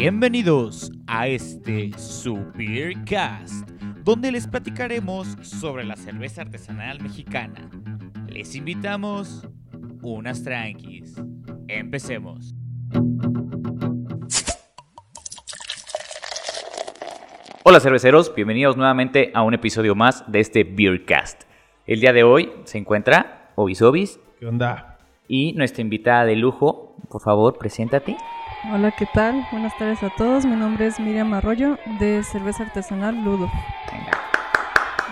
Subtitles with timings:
[0.00, 3.68] Bienvenidos a este Supercast,
[4.04, 7.68] donde les platicaremos sobre la cerveza artesanal mexicana.
[8.28, 9.48] Les invitamos
[10.00, 11.20] unas tranquis.
[11.66, 12.54] Empecemos.
[17.64, 21.42] Hola cerveceros, bienvenidos nuevamente a un episodio más de este Beercast.
[21.88, 24.96] El día de hoy se encuentra Obisobis ¿Qué onda?
[25.26, 26.94] y nuestra invitada de lujo.
[27.10, 28.16] Por favor, preséntate.
[28.64, 29.46] Hola, ¿qué tal?
[29.52, 30.44] Buenas tardes a todos.
[30.44, 33.50] Mi nombre es Miriam Arroyo de Cerveza Artesanal Ludo.
[33.92, 34.18] Venga,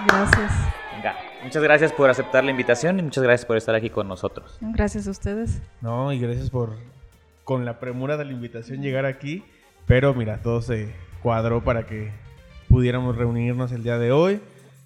[0.09, 0.52] Gracias.
[0.95, 1.14] venga.
[1.42, 4.59] Muchas gracias por aceptar la invitación y muchas gracias por estar aquí con nosotros.
[4.60, 5.62] Gracias a ustedes.
[5.80, 6.77] No, y gracias por,
[7.45, 9.45] con la premura de la invitación, llegar aquí.
[9.87, 10.92] Pero mira, todo se
[11.23, 12.10] cuadró para que
[12.68, 14.40] pudiéramos reunirnos el día de hoy,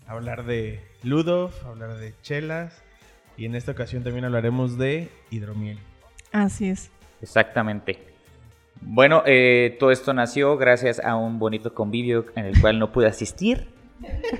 [0.06, 2.82] hablar de Ludov, hablar de chelas.
[3.38, 5.78] Y en esta ocasión también hablaremos de hidromiel.
[6.30, 6.90] Así es.
[7.22, 8.09] Exactamente.
[8.82, 13.06] Bueno, eh, todo esto nació gracias a un bonito convivio en el cual no pude
[13.06, 13.68] asistir.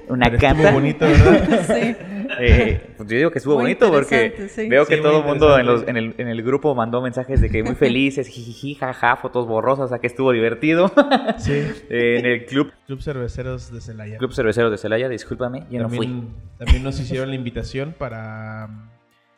[0.08, 0.72] Una Pero estuvo cata.
[0.72, 1.60] bonito, ¿verdad?
[1.66, 1.96] Sí.
[2.40, 4.68] Eh, pues yo digo que estuvo Muy bonito porque sí.
[4.70, 7.42] veo que Sí, todo el mundo en, los- en, el, en el grupo mandó mensajes
[7.42, 10.90] de que muy felices, jijiji, jaja, fotos borrosas, o sea que estuvo divertido.
[11.36, 11.52] Sí.
[11.90, 14.16] Eh, en el club, Club Cerveceros de Celaya.
[14.16, 16.06] club cervecero de Celaya, discúlpame, yo no fui.
[16.06, 18.68] también, también nos hicieron la invitación para...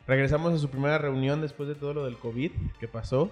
[0.07, 3.29] Regresamos a su primera reunión después de todo lo del COVID que pasó.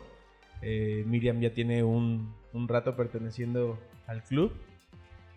[0.62, 4.54] Eh, Miriam ya tiene un, un rato perteneciendo al club.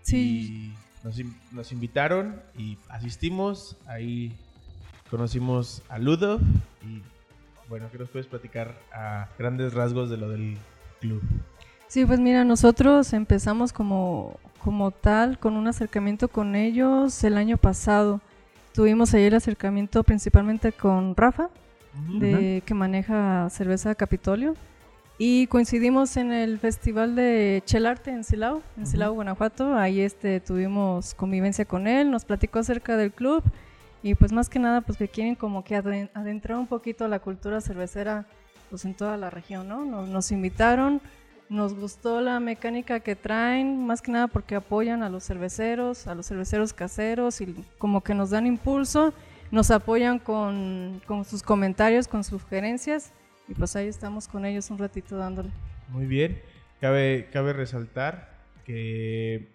[0.02, 0.72] Sí.
[0.72, 3.76] Y nos, in- nos invitaron y asistimos.
[3.86, 4.32] Ahí
[5.10, 6.40] conocimos a Ludo.
[6.82, 7.02] Y
[7.68, 10.58] bueno, ¿qué nos puedes platicar a grandes rasgos de lo del
[11.00, 11.22] club?
[11.88, 17.56] Sí, pues mira, nosotros empezamos como, como tal con un acercamiento con ellos el año
[17.56, 18.20] pasado.
[18.74, 21.48] Tuvimos ahí el acercamiento principalmente con Rafa,
[22.18, 24.56] de, que maneja cerveza Capitolio.
[25.16, 28.86] Y coincidimos en el festival de Chelarte en Silao, en.
[28.86, 29.76] Silao, Guanajuato.
[29.76, 33.44] Ahí este, tuvimos convivencia con él, nos platicó acerca del club
[34.02, 37.20] y pues más que nada pues que quieren como que aden- adentrar un poquito la
[37.20, 38.26] cultura cervecera
[38.70, 39.84] pues en toda la región, ¿no?
[39.84, 41.00] Nos, nos invitaron,
[41.48, 46.16] nos gustó la mecánica que traen, más que nada porque apoyan a los cerveceros, a
[46.16, 49.14] los cerveceros caseros y como que nos dan impulso,
[49.52, 53.12] nos apoyan con, con sus comentarios, con sugerencias
[53.48, 55.50] y pues ahí estamos con ellos un ratito dándole.
[55.88, 56.40] Muy bien.
[56.80, 58.34] Cabe, cabe resaltar
[58.64, 59.48] que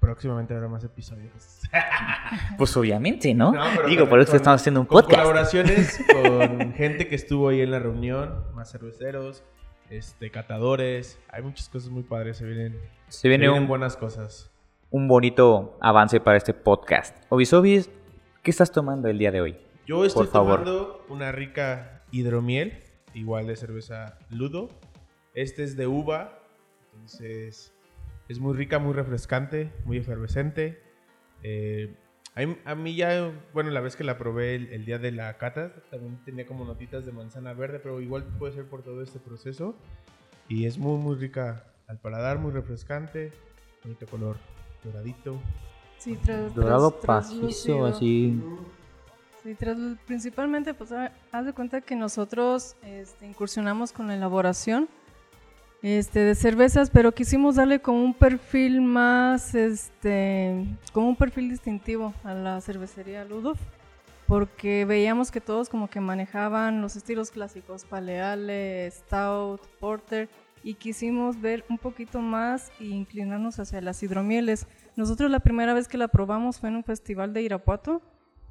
[0.00, 1.60] próximamente habrá más episodios.
[2.58, 3.52] Pues obviamente, ¿no?
[3.52, 5.20] No, pero Digo, por eso con- estamos haciendo un con podcast.
[5.22, 9.44] colaboraciones con gente que estuvo ahí en la reunión, más cerveceros,
[9.90, 11.18] este, catadores.
[11.30, 12.38] Hay muchas cosas muy padres.
[12.38, 12.72] Se vienen,
[13.08, 14.50] Se se viene vienen un, buenas cosas.
[14.90, 17.16] un bonito avance para este podcast.
[17.28, 17.90] Obisobis,
[18.42, 19.56] ¿qué estás tomando el día de hoy?
[19.86, 20.64] Yo estoy Por favor.
[20.64, 22.82] tomando una rica hidromiel,
[23.16, 24.68] igual de cerveza Ludo.
[25.34, 26.38] Este es de uva,
[26.94, 27.72] entonces
[28.28, 30.80] es muy rica, muy refrescante, muy efervescente.
[31.42, 31.94] Eh,
[32.34, 35.12] a, mí, a mí ya, bueno, la vez que la probé el, el día de
[35.12, 39.02] la cata, también tenía como notitas de manzana verde, pero igual puede ser por todo
[39.02, 39.76] este proceso.
[40.48, 43.32] Y es muy, muy rica al paladar, muy refrescante,
[43.82, 44.36] bonito color
[44.84, 45.38] doradito.
[45.98, 47.32] Sí, tras- Dorado tras-
[47.86, 48.40] así.
[50.06, 54.88] Principalmente, pues ha- haz de cuenta que nosotros este, incursionamos con la elaboración
[55.82, 62.12] este, de cervezas, pero quisimos darle como un perfil más, este, como un perfil distintivo
[62.24, 63.58] a la cervecería Ludov,
[64.26, 70.28] porque veíamos que todos como que manejaban los estilos clásicos, paleale, stout, porter,
[70.64, 74.66] y quisimos ver un poquito más e inclinarnos hacia las hidromieles.
[74.96, 78.02] Nosotros la primera vez que la probamos fue en un festival de Irapuato,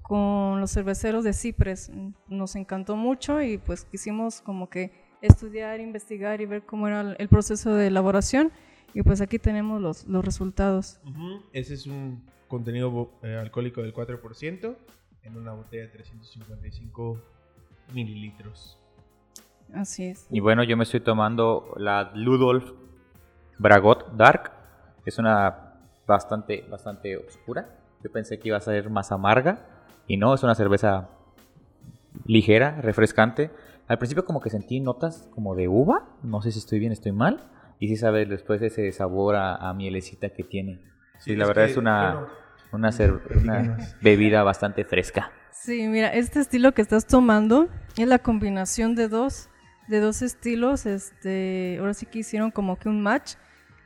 [0.07, 1.91] con los cerveceros de Cipres.
[2.27, 7.27] Nos encantó mucho y pues quisimos como que estudiar, investigar y ver cómo era el-
[7.29, 8.51] proceso de elaboración
[8.93, 10.99] y pues aquí tenemos los, los resultados.
[11.05, 14.75] Ujú, Ese es un contenido eh, alcohólico del 4%
[15.23, 17.19] en una botella de 355
[17.93, 18.77] mililitros.
[19.73, 20.27] Así es.
[20.29, 22.71] Y bueno, yo me estoy tomando la Ludolf
[23.57, 24.51] Bragot Dark.
[25.05, 25.73] Es una
[26.05, 27.67] bastante, bastante oscura.
[28.03, 29.74] Yo pensé que iba a ser más amarga.
[30.07, 31.09] Y no, es una cerveza
[32.25, 33.51] ligera, refrescante.
[33.87, 36.07] Al principio como que sentí notas como de uva.
[36.23, 37.51] No sé si estoy bien, estoy mal.
[37.79, 40.79] Y sí sabe después ese sabor a, a mielecita que tiene.
[41.19, 42.27] Sí, la es verdad que, es una, bueno,
[42.71, 45.31] una, cer- una bebida bastante fresca.
[45.51, 47.67] Sí, mira, este estilo que estás tomando
[47.97, 49.49] es la combinación de dos,
[49.87, 50.85] de dos estilos.
[50.85, 53.35] Este, ahora sí que hicieron como que un match.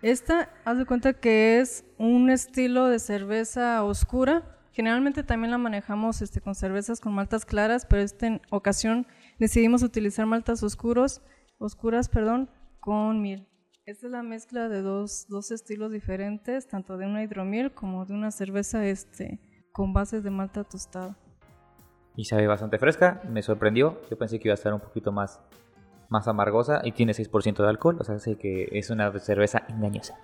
[0.02, 4.44] Esta, haz de cuenta que es un estilo de cerveza oscura.
[4.80, 10.26] Generalmente también la manejamos este, con cervezas con maltas claras, pero esta ocasión decidimos utilizar
[10.26, 11.22] maltas oscuros,
[11.58, 12.50] oscuras, perdón,
[12.80, 13.46] con miel.
[13.86, 18.14] Esta es la mezcla de dos, dos estilos diferentes, tanto de una hidromiel como de
[18.14, 19.42] una cerveza este,
[19.74, 21.18] con bases de malta tostada.
[22.16, 24.00] Y sabe bastante fresca, me sorprendió.
[24.10, 25.42] Yo pensé que iba a estar un poquito más,
[26.08, 30.18] más amargosa y tiene 6% de alcohol, o sea, sé que es una cerveza engañosa.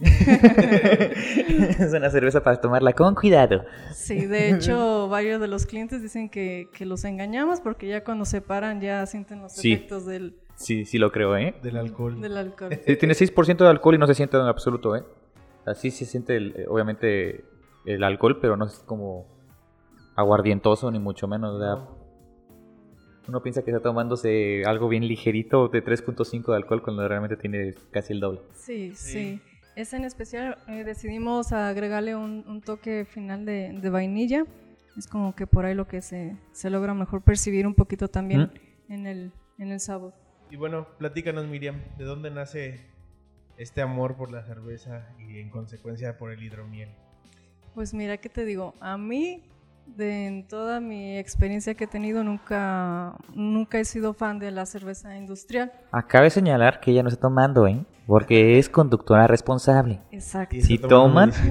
[1.78, 3.64] es una cerveza para tomarla con cuidado.
[3.92, 8.24] Sí, de hecho, varios de los clientes dicen que, que los engañamos porque ya cuando
[8.24, 9.72] se paran ya sienten los Sí.
[9.72, 11.54] efectos del, Sí, sí lo creo, ¿eh?
[11.62, 12.20] Del alcohol.
[12.20, 12.70] del alcohol.
[12.86, 15.02] Sí, tiene 6% de alcohol y no se siente en absoluto, ¿eh?
[15.64, 17.44] Así se siente, el- eh, obviamente,
[17.86, 19.26] el alcohol, pero no es como
[20.16, 21.58] aguardientoso, ni mucho menos.
[23.28, 27.74] Uno piensa que está tomándose algo bien ligerito de 3.5 de alcohol cuando realmente tiene
[27.90, 28.40] casi el doble.
[28.54, 29.12] Sí, Sí.
[29.12, 29.40] sí.
[29.76, 34.44] Esa en especial eh, decidimos agregarle un, un toque final de, de vainilla.
[34.96, 38.50] Es como que por ahí lo que se, se logra mejor percibir un poquito también
[38.88, 38.92] ¿Mm?
[38.92, 40.12] en, el, en el sabor.
[40.50, 42.80] Y bueno, platícanos, Miriam, ¿de dónde nace
[43.56, 46.90] este amor por la cerveza y en consecuencia por el hidromiel?
[47.74, 48.74] Pues mira, ¿qué te digo?
[48.80, 49.44] A mí,
[49.96, 54.66] de en toda mi experiencia que he tenido, nunca, nunca he sido fan de la
[54.66, 55.72] cerveza industrial.
[55.92, 57.84] Acabe señalar que ella no está tomando, ¿eh?
[58.06, 60.00] Porque es conductora responsable.
[60.10, 60.56] Exacto.
[60.60, 61.32] Si toman.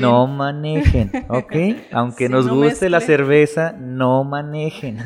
[0.00, 1.54] No manejen, ¿ok?
[1.92, 4.98] Aunque nos no guste la cerveza, no manejen.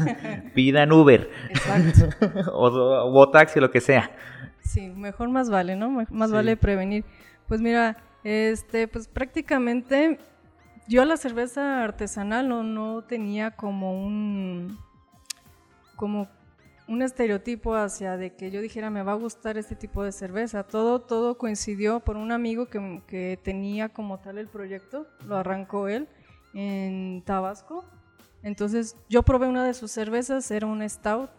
[0.55, 2.09] Pidan Uber Exacto.
[2.53, 4.11] o, o taxi o lo que sea.
[4.61, 5.91] Sí, mejor más vale, ¿no?
[5.91, 6.35] Más Sí.
[6.35, 7.05] vale prevenir.
[7.49, 10.19] Pues mira, este, pues prácticamente
[10.89, 14.79] yo la cerveza artesanal no, no tenía como un
[15.97, 16.29] como
[16.89, 20.63] un estereotipo hacia de que yo dijera me va a gustar este tipo de cerveza.
[20.63, 25.89] Todo, todo coincidió por un amigo que, que tenía como tal el proyecto, lo arrancó
[25.89, 26.09] él
[26.55, 27.85] en Tabasco.
[28.43, 31.31] Entonces yo probé una de sus cervezas, era un stout,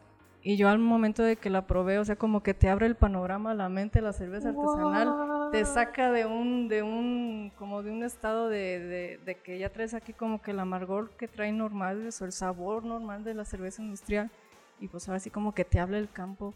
[0.48, 2.96] y yo al momento de que la probé, o sea, como que te abre el
[2.96, 8.02] panorama la mente la cerveza artesanal, te saca de un, de un, como de un
[8.02, 12.08] estado de, de, de que ya traes aquí como que el amargor que trae normal,
[12.18, 14.32] o el sabor normal de la cerveza industrial,
[14.80, 16.54] y pues ahora sí como que te habla el campo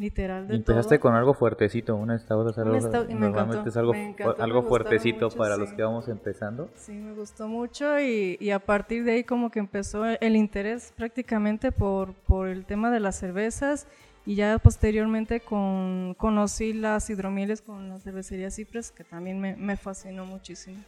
[0.00, 1.02] literal de Empezaste todo.
[1.02, 2.76] con algo fuertecito, un stout algo,
[3.08, 5.76] y me normalmente encantó, es algo, me encantó, algo fuertecito mucho, para los sí.
[5.76, 6.70] que vamos empezando.
[6.74, 10.92] Sí, me gustó mucho y, y a partir de ahí como que empezó el interés
[10.96, 13.86] prácticamente por, por el tema de las cervezas
[14.26, 19.76] y ya posteriormente con, conocí las hidromieles con la cervecería Cipres que también me, me
[19.76, 20.78] fascinó muchísimo.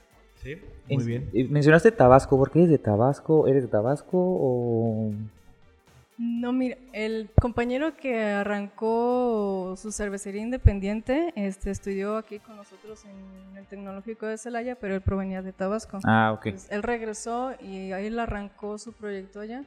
[0.43, 0.57] Sí,
[0.89, 1.31] muy En- bien.
[1.35, 3.47] eh, Mencionaste Tabasco, ¿por qué eres de Tabasco?
[3.47, 5.13] ¿Eres de Tabasco o...?
[6.19, 13.57] No, mira, el compañero que arrancó su cervecería independiente este, estudió aquí con nosotros en
[13.57, 15.99] el Tecnológico de Celaya, pero él provenía de Tabasco.
[16.05, 16.43] Ah, ok.
[16.51, 19.65] Pues, él regresó y ahí él arrancó su proyecto allá.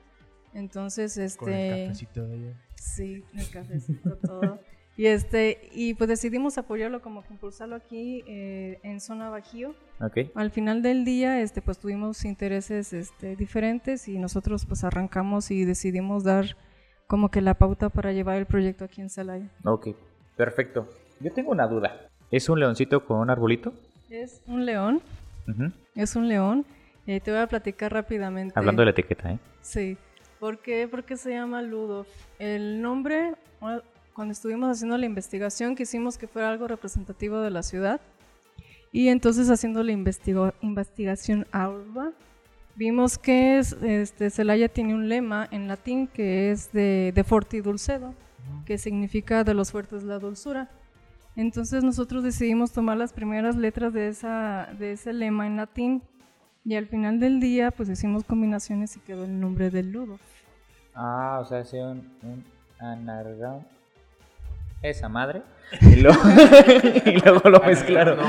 [0.53, 2.53] Entonces, Con el este, cafecito de ella.
[2.75, 4.59] sí, el cafecito todo.
[4.97, 9.75] Y este, y pues decidimos apoyarlo como que impulsarlo aquí eh, en zona Bajío.
[9.99, 10.31] Ok.
[10.35, 15.65] Al final del día, este, pues tuvimos intereses este, diferentes y nosotros pues arrancamos y
[15.65, 16.55] decidimos dar
[17.07, 19.49] como que la pauta para llevar el proyecto aquí en Celaya.
[19.65, 19.89] Ok,
[20.37, 20.87] perfecto.
[21.19, 22.09] Yo tengo una duda.
[22.31, 23.73] ¿Es un leoncito con un arbolito?
[24.09, 25.01] Es un león,
[25.47, 25.71] Ujú.
[25.95, 26.65] es un león.
[27.05, 28.53] Eh, te voy a platicar rápidamente.
[28.57, 29.39] Hablando de la etiqueta, ¿eh?
[29.61, 29.97] Sí.
[30.39, 30.87] ¿Por qué?
[30.89, 32.07] Porque se llama Ludov.
[32.39, 33.33] El nombre,
[34.15, 37.99] cuando estuvimos haciendo la investigación, quisimos que fuera algo representativo de la ciudad.
[38.93, 42.13] Y entonces haciendo la investigación aurba,
[42.75, 47.59] vimos que es, este, Celaya tiene un lema en latín que es de, de forti
[47.59, 48.13] dulcedo,
[48.65, 50.69] que significa de los fuertes la dulzura.
[51.35, 56.01] Entonces nosotros decidimos tomar las primeras letras de, esa, de ese lema en latín
[56.63, 60.19] y al final del día pues hicimos combinaciones y quedó el nombre del ludo.
[60.93, 62.45] Ah, o sea, es un, un
[62.79, 63.74] anagrama.
[64.81, 65.41] Esa madre.
[65.81, 66.19] Y luego,
[67.05, 68.17] y luego lo mezclaron.
[68.17, 68.23] No,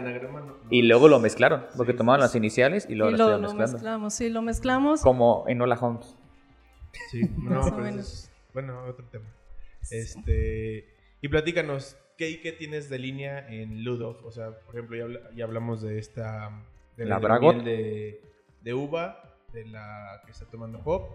[0.00, 3.30] no- Y luego lo mezclaron, porque Sí, tomaban las iniciales y luego y las lo,
[3.32, 3.72] lo mezclando.
[3.72, 5.00] mezclamos, sí, lo mezclamos.
[5.00, 6.14] Como en Hola Holmes.
[7.10, 8.06] Sí, no, Más o pero eso menos.
[8.12, 9.24] es, bueno, otro tema.
[9.90, 14.24] Este, y platícanos, ¿qué y qué tienes de línea en Ludov?
[14.26, 16.50] O sea, por ejemplo, ya, ya hablamos de esta
[16.96, 17.62] de La Bragot.
[17.62, 18.20] de,
[18.60, 21.14] de uva, de la que está tomando Hop.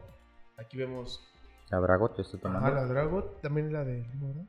[0.58, 1.32] Aquí vemos
[1.70, 2.68] La Bragot, yo estoy tomando.
[2.68, 4.48] ajá, la Dragot, también la de ¿no?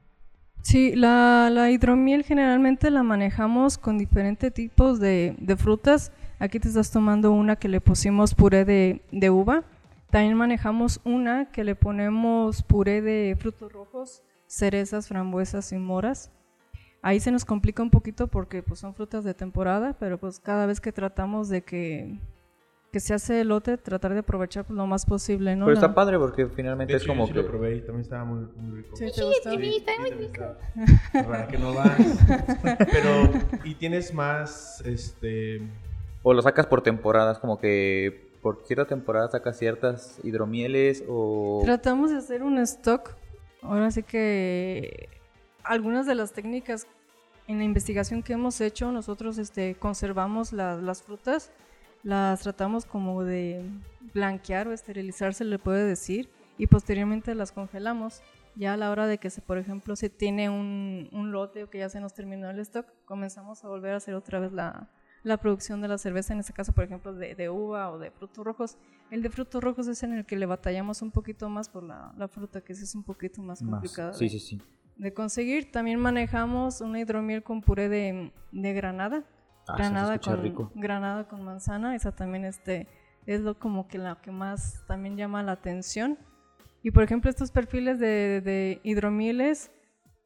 [0.62, 6.10] Sí, la, la hidromiel generalmente la manejamos con diferentes tipos de, de frutas.
[6.38, 9.64] Aquí te estás tomando una que le pusimos puré de, de uva.
[10.10, 16.30] También manejamos una que le ponemos puré de frutos rojos, cerezas, frambuesas y moras.
[17.02, 20.64] Ahí se nos complica un poquito porque pues, son frutas de temporada, pero pues cada
[20.64, 22.18] vez que tratamos de que
[22.94, 25.64] que se hace el lote, tratar de aprovechar pues, lo más posible, ¿no?
[25.66, 27.42] Pero está padre porque finalmente De es como yo sí que...
[27.42, 28.94] lo probé y también estaba muy, muy rico.
[28.94, 29.50] Sí, ¿te gustó?
[31.12, 31.90] Para que no vas.
[32.92, 33.32] Pero,
[33.64, 35.60] ¿y tienes más, este...
[36.22, 41.62] O lo sacas por temporadas, como que por cierta temporada sacas ciertas hidromieles o...
[41.64, 43.10] Tratamos de hacer un stock.
[43.60, 45.08] Ahora sí que
[45.64, 46.86] algunas de las técnicas
[47.48, 51.50] en la investigación que hemos hecho, nosotros este, conservamos la- las frutas,
[52.04, 53.64] las tratamos como de
[54.12, 58.22] blanquear o esterilizar, se le puede decir, y posteriormente las congelamos.
[58.56, 61.70] Ya a la hora de que, se, por ejemplo, se tiene un, un lote o
[61.70, 64.88] que ya se nos terminó el stock, comenzamos a volver a hacer otra vez la,
[65.24, 68.12] la producción de la cerveza, en este caso, por ejemplo, de, de uva o de
[68.12, 68.76] frutos rojos.
[69.10, 72.12] El de frutos rojos es en el que le batallamos un poquito más por la,
[72.16, 73.70] la fruta, que sí es un poquito más más.
[73.72, 74.62] complicada Sí, de, sí, sí.
[74.98, 75.72] de conseguir.
[75.72, 79.24] También manejamos una hidromiel con puré de, de granada,
[79.66, 80.72] Ah, granada con rico.
[80.74, 82.86] granada con manzana, esa también este
[83.26, 86.18] es lo como que la que más también llama la atención.
[86.82, 89.70] Y por ejemplo, estos perfiles de, de hidromieles,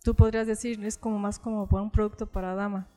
[0.03, 2.89] tú podrías decir, es como más como para un producto para dama.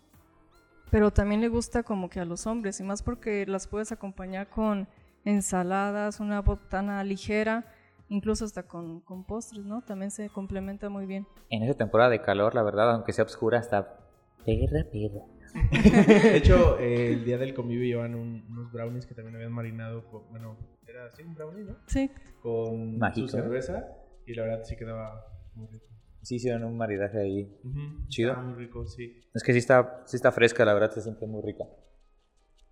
[0.90, 4.50] Pero también le gusta como que a los hombres, y más porque las puedes acompañar
[4.50, 4.88] con
[5.24, 7.66] ensaladas, una botana ligera,
[8.10, 9.84] incluso hasta con, con postres, ¿no?
[9.84, 11.28] También se complementa muy bien.
[11.50, 14.00] En esa temporada de calor, la verdad, aunque sea oscura, está
[14.44, 15.22] perra, perra.
[15.54, 20.06] De hecho, eh, el día del convivio llevan un- unos brownies que también habían marinado
[20.10, 20.30] con...
[20.30, 21.78] Bueno, era así un brownie, ¿no?
[21.88, 22.10] Sí,
[22.42, 23.42] Con Mágico, su ¿eh?
[23.42, 23.88] cerveza.
[24.26, 25.86] Y la verdad sí quedaba muy rico.
[26.22, 27.58] Sí hicieron un maridaje ahí.
[27.64, 28.36] Ujú, Chido.
[28.42, 29.22] muy rico, sí.
[29.34, 31.66] Es que sí está, sí está fresca, la verdad, se siente muy rica.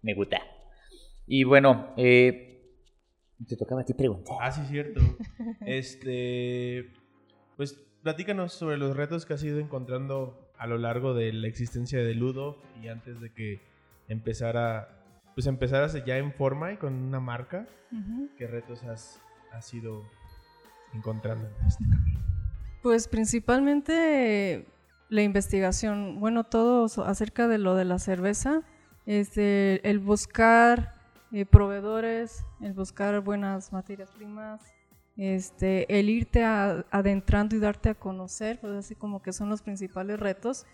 [0.01, 0.39] Me gusta.
[1.25, 2.75] Y bueno, eh,
[3.47, 4.37] te tocaba a ti preguntar.
[4.39, 5.01] Ah, sí, cierto.
[5.65, 6.91] este,
[7.57, 11.99] pues platícanos sobre los retos que has ido encontrando a lo largo de la existencia
[11.99, 13.61] de Ludo y antes de que
[14.09, 14.89] empezara,
[15.33, 17.65] pues empezaras ya en forma y con una marca.
[17.91, 18.29] Ujú.
[18.37, 19.21] ¿Qué retos has,
[19.53, 20.03] has ido
[20.93, 22.19] encontrando en este camino?
[22.83, 24.67] Pues principalmente
[25.07, 28.61] la investigación, bueno, todo acerca de lo de la cerveza,
[29.05, 30.93] este, el buscar
[31.31, 34.61] eh, proveedores, el buscar buenas materias primas,
[35.19, 40.19] este, el irte adentrando y darte a conocer, pues así como que son los principales
[40.19, 40.65] retos.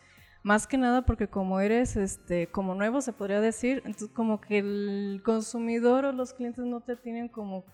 [0.43, 4.59] Más que nada porque como eres este, como nuevo, se podría decir, entonces como que
[4.59, 7.65] el consumidor o los clientes no te tienen como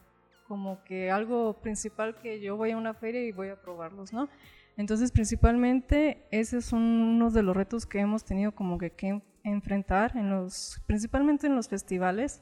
[0.48, 4.28] como que algo principal que yo voy a una feria y voy a probarlos, ¿no?
[4.76, 9.24] Entonces, principalmente, ese es uno de los retos que hemos tenido como que, que en-
[9.44, 12.42] enfrentar, en los, principalmente en los festivales,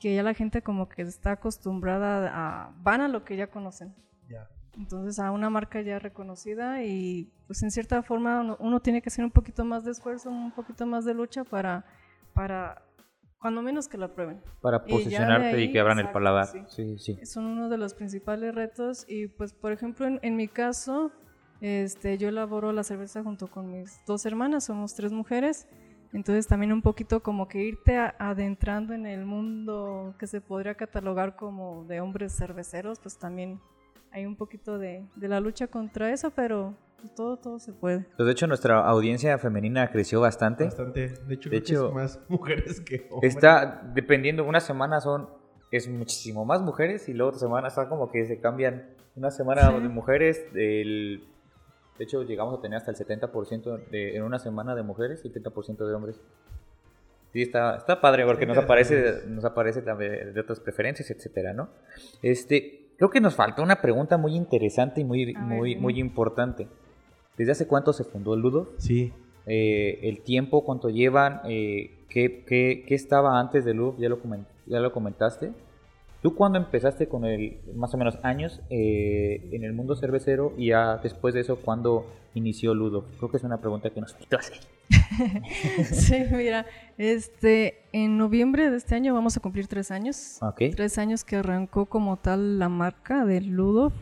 [0.00, 3.94] que ya la gente como que está acostumbrada a, van a lo que ya conocen.
[4.28, 4.48] Ya.
[4.76, 9.08] Entonces, a una marca ya reconocida y pues en cierta forma uno, uno tiene que
[9.08, 11.84] hacer un poquito más de esfuerzo, un poquito más de lucha para,
[12.32, 12.82] para
[13.38, 14.40] cuando menos que la prueben.
[14.60, 16.46] Para Y posicionarte y, ahí, que abran el exacto, paladar.
[16.46, 16.60] sí.
[16.68, 17.26] Sí, sí.
[17.26, 21.10] son uno de los principales retos y pues por ejemplo en, en mi caso
[21.60, 25.66] este yo elaboro la cerveza junto con mis dos hermanas somos tres mujeres
[26.12, 30.74] entonces también un poquito como que irte a- adentrando en el mundo que se podría
[30.74, 33.60] catalogar como de hombres cerveceros pues también
[34.12, 36.74] hay un poquito de, de la lucha contra eso pero
[37.16, 40.64] todo todo se puede Pues, de hecho, nuestra audiencia femenina creció bastante.
[40.64, 41.08] Bastante.
[41.08, 43.34] De hecho, De creo que hecho, es más mujeres que hombres.
[43.34, 45.28] Está dependiendo, una semana son
[45.70, 48.84] es muchísimo más mujeres y luego otra semana está como que se cambian.
[49.16, 49.80] Una semana Sí.
[49.82, 51.24] de mujeres, del,
[51.98, 55.30] de hecho llegamos a tener hasta el 70% de, en una semana de mujeres y
[55.30, 56.20] 30% de hombres.
[57.32, 61.68] Sí, está, está padre porque nos aparece, nos aparece también de otras preferencias, etcétera, ¿no?
[62.22, 66.66] Este, creo que nos faltó una pregunta muy interesante y muy, A muy, muy importante.
[67.36, 68.72] ¿Desde hace cuánto se fundó el Ludo?
[68.78, 69.12] Sí.
[69.46, 74.20] eh, el tiempo, cuánto llevan, eh, qué, qué- qué estaba antes de Louvre, ya lo,
[74.22, 75.52] comen- ya lo comentaste.
[76.22, 80.66] ¿Tú cuándo empezaste con el, más o menos años, eh, en el mundo cervecero y
[80.68, 83.06] ya después de eso, cuándo inició Ludo?
[83.18, 84.58] Creo que es una pregunta que nos faltó hacer.
[85.84, 86.66] sí mira
[86.98, 90.62] este en noviembre de este año vamos a cumplir tres años Ok.
[90.74, 93.92] tres años que arrancó como tal la marca de Ludov.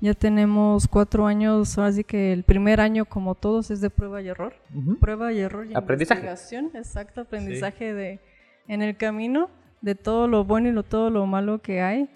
[0.00, 4.20] Ya tenemos cuatro años, ahora sí que el primer año como todos es de prueba
[4.20, 4.52] y error.
[5.00, 6.20] Prueba y error y Aprendizaje.
[6.20, 8.20] investigación, exacto, aprendizaje de
[8.68, 9.48] en el camino
[9.80, 12.08] de todo lo bueno y lo, todo lo malo que hay.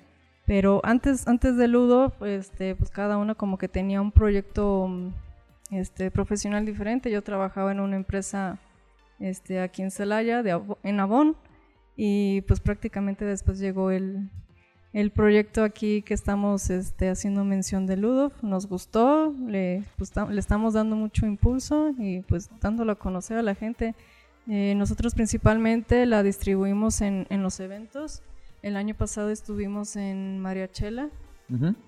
[0.47, 4.89] Pero antes, antes de Ludov, este, pues cada uno como que tenía un proyecto
[5.71, 7.11] este, profesional diferente.
[7.11, 8.59] Yo trabajaba en una empresa
[9.21, 11.37] este, aquí en Celaya, de, en Avon,
[11.97, 14.31] y pues prácticamente después llegó el,
[14.93, 18.33] el proyecto aquí que estamos este, haciendo mención de Ludov.
[18.43, 23.43] Nos gustó, le, pues, le estamos dando mucho impulso y pues dándolo a conocer a
[23.43, 23.95] la gente.
[24.53, 28.21] Eh, nosotros principalmente la distribuimos en, en los eventos.
[28.63, 31.09] El año pasado estuvimos en Mariachela.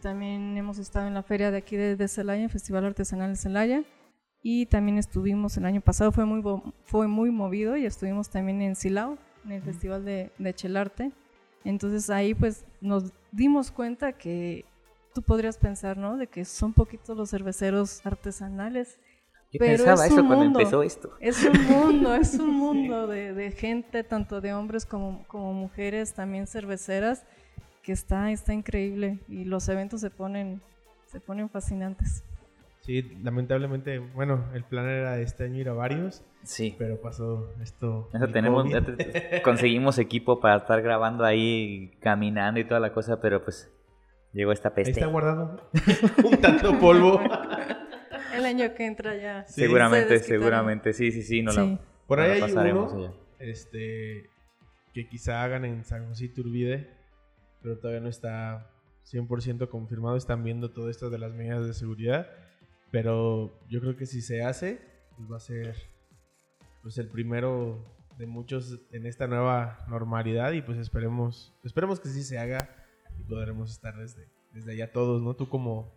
[0.01, 3.85] También hemos estado en la feria de aquí de, Celaya, en Festival Artesanal de Celaya.
[4.43, 6.43] Y también estuvimos el año pasado, fue muy,
[6.85, 11.13] fue muy movido y estuvimos también en Silao, en el Festival de, de Chelarte.
[11.65, 14.65] Entonces ahí pues nos dimos cuenta que
[15.15, 16.17] tú podrías pensar, ¿no?
[16.17, 19.01] De que son poquitos los cerveceros artesanales.
[19.53, 21.13] Yo pensaba eso cuando empezó esto.
[21.21, 26.15] Es un mundo, es un mundo de, de gente, tanto de hombres como, como, mujeres,
[26.15, 27.25] también cerveceras,
[27.83, 30.63] que está, está increíble y los eventos se ponen,
[31.07, 32.25] se ponen fascinantes.
[32.81, 36.25] Sí, lamentablemente, bueno, el plan era este año ir a varios.
[36.43, 36.75] Sí.
[36.79, 38.09] Pero pasó esto.
[38.33, 38.67] tenemos,
[39.45, 43.71] conseguimos equipo para estar grabando ahí, caminando y toda la cosa, pero pues
[44.33, 44.91] llegó esta peste.
[44.91, 45.61] Ahí está guardado,
[46.23, 47.21] juntando polvo.
[48.43, 49.45] El año que entra ya.
[49.47, 54.29] seguramente, seguramente, sí, sí, sí, no La, Por ahí hay uno, este,
[54.93, 56.91] que quizá hagan en San José Turbide,
[57.63, 58.71] pero todavía no está
[59.11, 60.17] 100% confirmado.
[60.17, 62.27] Están viendo todo esto de las medidas de seguridad
[62.93, 64.79] pero yo creo que si se hace,
[65.17, 65.75] pues va a ser
[66.83, 67.83] pues el primero
[68.19, 72.69] de muchos en esta nueva normalidad y pues esperemos, esperemos que sí se haga
[73.19, 75.35] y podremos estar desde, desde allá todos, ¿no?
[75.35, 75.91] Tú como,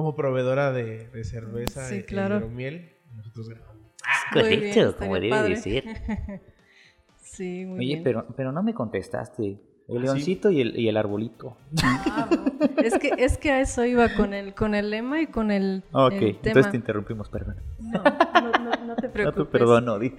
[0.00, 2.48] como proveedora de, cerveza sí, claro.
[2.48, 3.92] miel, nosotros grabamos.
[4.32, 5.84] Correcto, como debe decir.
[7.20, 9.60] sí, muy Oye, pero, pero no me contestaste.
[9.88, 11.58] El ¿Ah, leoncito y, el, y el arbolito.
[11.82, 12.30] Ah,
[12.82, 15.82] es, que, es que a eso iba con el, con el lema y con el,
[15.92, 17.56] ok, entonces te interrumpimos, perdón.
[17.78, 19.36] No, no, no, te preocupes.
[19.36, 20.14] No te perdono, di.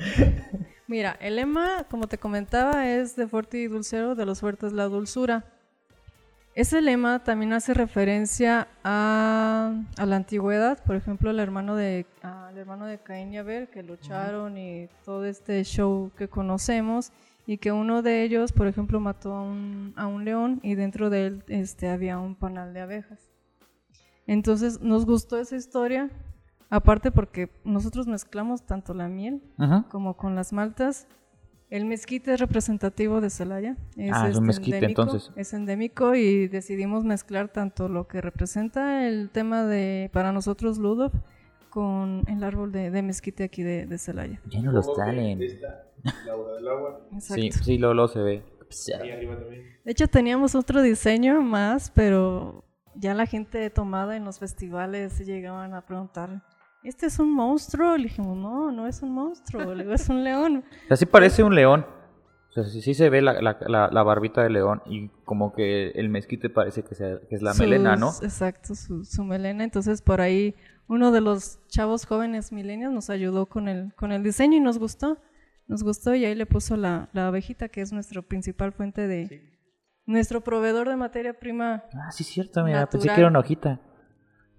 [0.87, 4.85] Mira, el lema, como te comentaba, es de fuerte y dulcero, de los fuertes la
[4.85, 5.45] dulzura.
[6.53, 12.57] Ese lema también hace referencia a, a la antigüedad, por ejemplo, el hermano de, al
[12.57, 17.13] hermano de Caín y Abel, que lucharon y todo este show que conocemos
[17.47, 21.09] y que uno de ellos, por ejemplo, mató a un, a un león y dentro
[21.09, 23.29] de él este, había un panal de abejas.
[24.27, 26.09] Entonces nos gustó esa historia,
[26.69, 29.41] aparte porque nosotros mezclamos tanto la miel
[29.89, 31.07] como con las maltas.
[31.71, 33.77] El mezquite es representativo de Celaya.
[33.95, 35.31] Es, ah, es un mezquite entonces.
[35.37, 41.13] Es endémico y decidimos mezclar tanto lo que representa el tema de, para nosotros, Ludov,
[41.69, 44.41] con el árbol de, de mezquite aquí de, de Celaya.
[44.49, 45.39] Ya no los salen.
[46.25, 47.07] Laura del agua.
[47.21, 48.43] Sí, sí, lo se ve.
[49.85, 55.73] De hecho, teníamos otro diseño más, pero ya la gente tomada en los festivales llegaban
[55.73, 56.43] a preguntar,
[56.83, 57.97] ¿este es un monstruo?
[57.97, 60.63] Le dijimos, no, no es un monstruo, le digo, es un león.
[60.89, 61.85] Así parece un león.
[62.49, 66.09] O sea, sí, se ve la, la, la, barbita del león y como que el
[66.09, 68.11] mezquite parece que, que es la melena, ¿no?
[68.21, 69.63] Exacto, su, su, melena.
[69.63, 70.55] Entonces por ahí
[70.87, 74.79] uno de los chavos jóvenes milenios nos ayudó con el, con el diseño y nos
[74.79, 75.17] gustó
[75.71, 79.49] nos gustó y ahí le puso la, la abejita, que es nuestra principal fuente de...
[80.05, 81.85] Nuestro proveedor de materia prima.
[81.93, 83.79] Ah, sí, cierto, mira, pensé que era una hojita.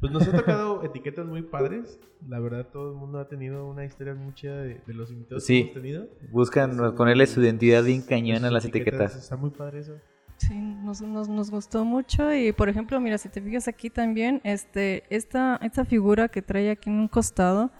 [0.02, 2.00] Pues nos ha tocado etiquetas muy padres.
[2.28, 5.60] La verdad, todo el mundo ha tenido una historia mucha de, de los invitados que
[5.60, 6.08] hemos tenido.
[6.32, 9.14] Buscan ponerle su identidad bien cañón a las etiquetas.
[9.14, 9.94] Está muy padre eso.
[10.38, 14.40] Sí, nos, nos, nos, gustó mucho y por ejemplo, mira, si te fijas aquí también,
[14.42, 17.70] este, esta, esta figura que trae aquí en un costado,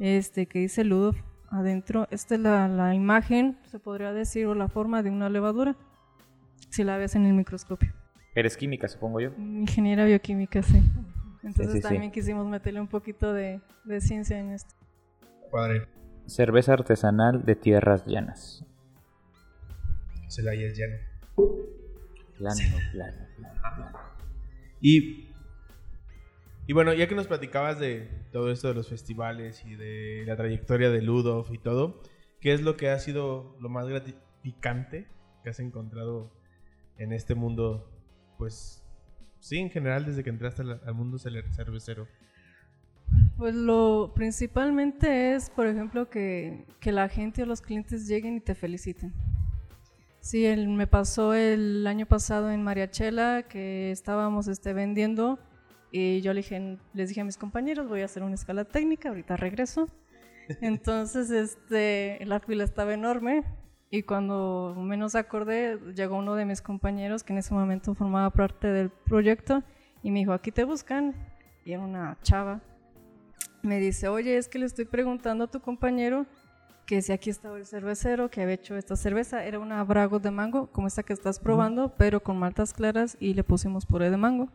[0.00, 1.14] este, que dice Ludo
[1.50, 5.76] adentro, esta es la, la, imagen, se podría decir, o la forma de una levadura,
[6.68, 7.92] si la ves en el microscopio.
[8.34, 9.30] Eres química, supongo yo.
[9.38, 10.82] Ingeniera bioquímica, sí.
[11.42, 14.74] Entonces también quisimos meterle un poquito de, de ciencia en esto.
[15.50, 15.88] Padre.
[16.26, 18.64] Cerveza artesanal de tierras llanas.
[20.28, 20.96] Celaya es llano.
[22.38, 23.98] Llano, llano, llano.
[24.80, 25.30] Y
[26.70, 30.36] y bueno, ya que nos platicabas de todo esto de los festivales y de la
[30.36, 32.00] trayectoria de Ludov y todo,
[32.40, 35.08] ¿qué es lo que ha sido lo más gratificante
[35.42, 36.30] que has encontrado
[36.96, 37.90] en este mundo?
[38.38, 38.84] Pues
[39.40, 42.06] sí, en general, desde que entraste al mundo cervecero.
[43.36, 48.40] Pues lo principalmente es, por ejemplo, que, que, la gente o los clientes lleguen y
[48.40, 49.12] te feliciten.
[50.20, 55.38] Sí, el, me pasó el año pasado en Mariachela que estábamos este, vendiendo
[55.90, 59.08] y yo le dije, les dije a mis compañeros, voy a hacer una escala técnica,
[59.08, 59.88] ahorita regreso.
[60.60, 63.44] Entonces, este, la fila estaba enorme
[63.90, 68.68] y cuando menos acordé, llegó uno de mis compañeros que en ese momento formaba parte
[68.68, 69.64] del proyecto
[70.02, 71.14] y me dijo, aquí te buscan.
[71.64, 72.60] Y era una chava.
[73.62, 76.26] Me dice, oye, es que le estoy preguntando a tu compañero
[76.86, 79.44] que si aquí estaba el cervecero que había hecho esta cerveza.
[79.44, 83.34] Era una Brago de mango, como esta que estás probando, pero con maltas claras y
[83.34, 84.48] le pusimos puré de mango.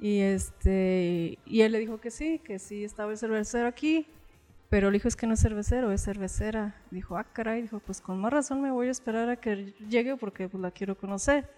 [0.00, 4.06] Y, este, y él le dijo que sí, que sí estaba el cervecero aquí,
[4.68, 6.74] pero le dijo es que no es cervecero, es cervecera.
[6.90, 10.16] Dijo, ah, caray, dijo, pues con más razón me voy a esperar a que llegue
[10.16, 11.48] porque pues, la quiero conocer.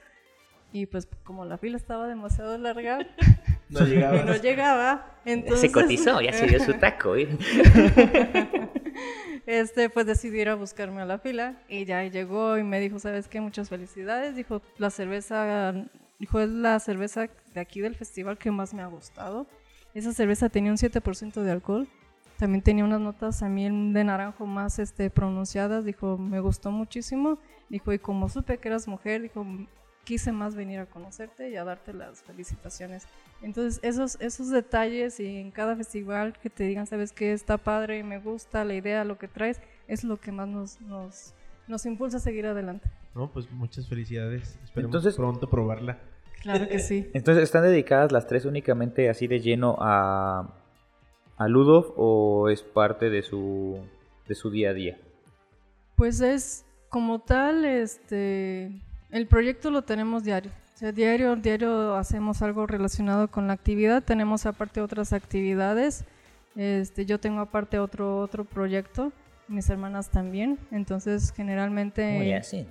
[0.72, 2.98] Y pues como la fila estaba demasiado larga,
[3.70, 4.22] No llegaba.
[4.24, 5.06] no llegaba.
[5.24, 7.16] Entonces, Se cotizó, ya se dio su taco.
[7.16, 7.28] ¿eh?
[9.46, 12.98] este, pues decidí ir a buscarme a la fila y ya llegó y me dijo,
[12.98, 13.40] ¿sabes qué?
[13.40, 14.34] Muchas felicidades.
[14.34, 15.72] Dijo, la cerveza,
[16.18, 19.46] dijo, es la cerveza de aquí del festival que más me ha gustado.
[19.94, 21.88] Esa cerveza tenía un 7% de alcohol.
[22.40, 25.84] También tenía unas notas también de naranjo más este, pronunciadas.
[25.84, 27.38] Dijo, me gustó muchísimo.
[27.68, 29.44] Dijo, y como supe que eras mujer, dijo,
[30.04, 33.06] quise más venir a conocerte y a darte las felicitaciones.
[33.42, 38.02] Entonces, esos, esos detalles y en cada festival que te digan, sabes que está padre,
[38.04, 41.34] me gusta la idea, lo que traes, es lo que más nos, nos,
[41.68, 42.88] nos impulsa a seguir adelante.
[43.14, 44.58] No, pues muchas felicidades.
[44.64, 45.98] Esperemos Entonces- pronto probarla.
[46.40, 47.10] Claro que sí.
[47.14, 50.54] Entonces, ¿están dedicadas las tres únicamente así de lleno a,
[51.40, 53.78] a Ludov o es parte de su,
[54.28, 54.98] de su día a día?
[55.96, 58.70] Pues es como tal, este,
[59.10, 60.50] el proyecto lo tenemos diario.
[60.74, 64.02] O sea, diario, diario hacemos algo relacionado con la actividad.
[64.02, 66.04] Tenemos aparte otras actividades.
[66.56, 69.10] Este, yo tengo aparte otro otro proyecto.
[69.48, 70.58] Mis hermanas también.
[70.70, 72.18] Entonces, generalmente.
[72.18, 72.66] Muy así.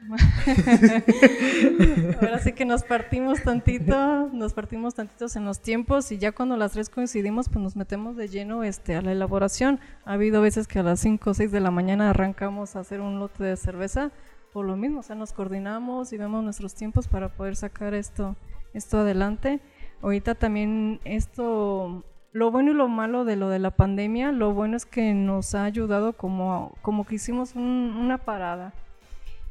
[2.20, 6.56] Ahora sí que nos partimos tantito, nos partimos tantitos en los tiempos y ya cuando
[6.56, 9.80] las tres coincidimos, pues nos metemos de lleno este, a la elaboración.
[10.04, 13.00] Ha habido veces que a las 5 o 6 de la mañana arrancamos a hacer
[13.00, 14.10] un lote de cerveza
[14.52, 18.36] por lo mismo, o sea, nos coordinamos y vemos nuestros tiempos para poder sacar esto,
[18.72, 19.60] esto adelante.
[20.02, 24.76] Ahorita también esto, lo bueno y lo malo de lo de la pandemia, lo bueno
[24.78, 28.72] es que nos ha ayudado como, como que hicimos un- una parada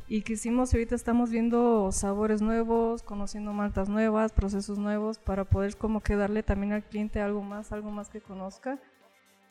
[0.08, 6.02] y y ahorita estamos viendo sabores nuevos, conociendo maltas nuevas, procesos nuevos para poder como
[6.02, 8.80] que darle también al cliente algo más, algo más que conozca.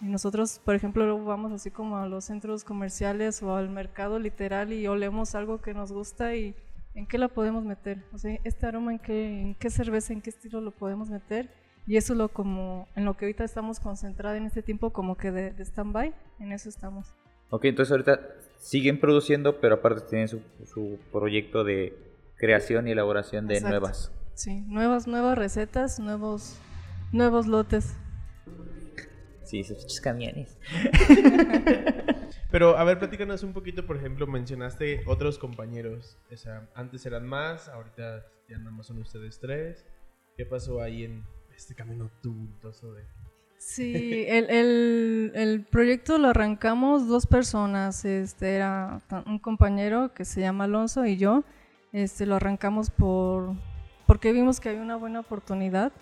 [0.01, 4.19] Y nosotros, por ejemplo, luego vamos así como a los centros comerciales o al mercado
[4.21, 6.55] literal y olemos algo que nos gusta y
[6.95, 8.05] en qué la podemos meter.
[8.13, 11.51] O sea, este aroma en qué, en qué cerveza, en qué estilo lo podemos meter.
[11.87, 15.17] Y eso es lo como en lo que ahorita estamos concentrados en este tiempo como
[15.17, 17.15] que de, de stand-by, en eso estamos.
[17.51, 18.21] Ok, entonces ahorita
[18.59, 21.97] siguen produciendo, pero aparte tienen su, su proyecto de
[22.37, 23.79] creación y elaboración de Exacto.
[23.79, 24.13] nuevas.
[24.35, 26.59] Sí, nuevas, nuevas recetas, nuevos,
[27.13, 27.95] nuevos lotes.
[29.45, 30.59] Sí, esos camiones.
[32.51, 36.17] Pero, a ver, platícanos un poquito, por ejemplo, mencionaste otros compañeros.
[36.33, 39.87] O sea, antes eran más, ahorita ya nada más son ustedes tres.
[40.37, 43.05] ¿Qué pasó ahí en este camino tumultuoso de...
[43.67, 50.43] Sí, el, el, el proyecto lo arrancamos dos personas, este era un compañero que se
[50.43, 51.45] llama Alonso y yo,
[51.91, 53.55] este lo arrancamos por
[54.07, 55.93] porque vimos que había una buena oportunidad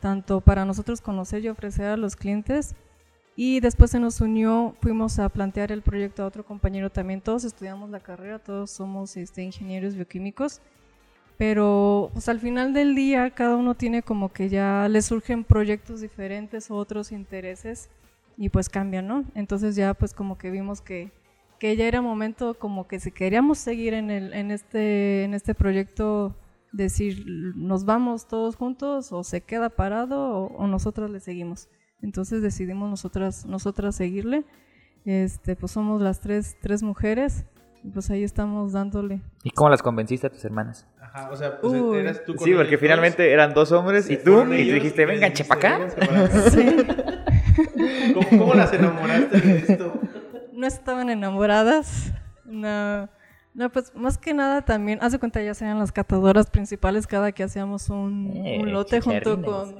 [0.00, 2.74] tanto para nosotros conocer y ofrecer a los clientes
[3.36, 7.44] y después se nos unió, fuimos a plantear el proyecto a otro compañero también, todos
[7.44, 10.60] estudiamos la carrera, todos somos este, ingenieros bioquímicos
[11.36, 16.00] pero pues al final del día cada uno tiene como que ya le surgen proyectos
[16.00, 17.90] diferentes o otros intereses
[18.36, 19.24] y pues cambian, ¿no?
[19.34, 21.10] Entonces ya pues como que vimos que,
[21.58, 25.54] que ya era momento como que si queríamos seguir en, el, en, este, en este
[25.54, 26.36] proyecto,
[26.72, 27.24] decir
[27.56, 31.68] nos vamos todos juntos o se queda parado o, o nosotras le seguimos.
[32.02, 34.44] Entonces decidimos nosotras, nosotras seguirle.
[35.04, 37.44] Este, pues somos las tres, tres mujeres
[37.92, 39.20] pues ahí estamos dándole.
[39.42, 40.86] ¿Y cómo las convenciste a tus hermanas?
[41.00, 41.98] Ajá, o sea, pues Uy.
[41.98, 45.06] eras tú con Sí, porque ellos finalmente eran dos hombres y tú, y tú dijiste,
[45.06, 45.78] vengan, chepa acá.
[45.78, 46.50] "Vénganse para acá".
[46.50, 46.76] Sí.
[48.14, 50.00] ¿Cómo, cómo las enamoraste de esto?
[50.52, 52.12] no estaban enamoradas.
[52.44, 53.08] No,
[53.54, 57.42] no, pues más que nada también, hace cuenta ya sean las catadoras principales cada que
[57.44, 59.76] hacíamos un, Eh, un lote junto con,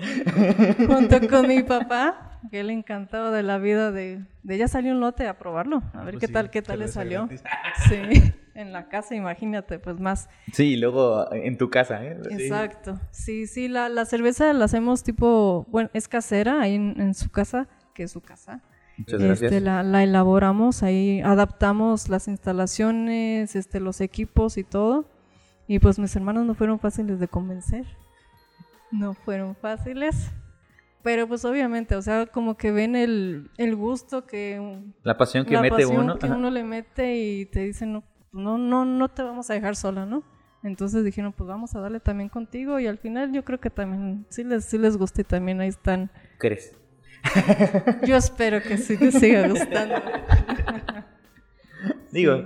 [0.87, 5.01] junto con mi papá, que él encantado de la vida de, de ya salió un
[5.01, 7.29] lote a probarlo, a ver Pues qué sí, tal, qué tal le salió.
[7.89, 10.29] Sí, en la casa, imagínate, pues más.
[10.53, 12.17] Sí, y luego en tu casa, ¿eh?
[12.31, 13.01] Exacto.
[13.11, 17.31] Sí, sí, la, la cerveza la hacemos tipo, bueno, es casera ahí en, en su
[17.31, 18.61] casa, que es su casa.
[18.96, 19.52] Muchas gracias.
[19.52, 25.07] Este, la, la elaboramos, ahí adaptamos las instalaciones, este, los equipos y todo.
[25.66, 27.87] Y pues mis hermanos no fueron fáciles de convencer.
[28.90, 30.30] No fueron fáciles.
[31.02, 34.80] Pero pues obviamente, o sea, como que ven el, el gusto que...
[35.02, 36.18] La pasión que la mete pasión uno.
[36.18, 36.37] que ajá.
[36.37, 40.07] uno le mete y te dicen, no, no, no, no te vamos a dejar sola,
[40.07, 40.22] ¿no?
[40.62, 44.24] Entonces dijeron, pues vamos a darle también contigo y al final yo creo que también
[44.30, 46.11] sí les, sí les gusta y también ahí están.
[46.38, 46.74] ¿Crees?
[48.07, 49.97] Yo espero que sí les siga gustando.
[52.13, 52.45] Digo,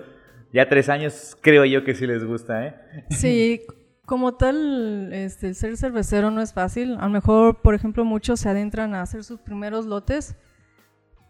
[0.53, 2.75] ya tres años creo yo que sí les gusta, ¿eh?
[3.11, 3.61] Sí,
[4.07, 6.97] como tal, este, ser cervecero no es fácil.
[6.99, 10.37] A lo mejor, por ejemplo, muchos se adentran a hacer sus primeros lotes,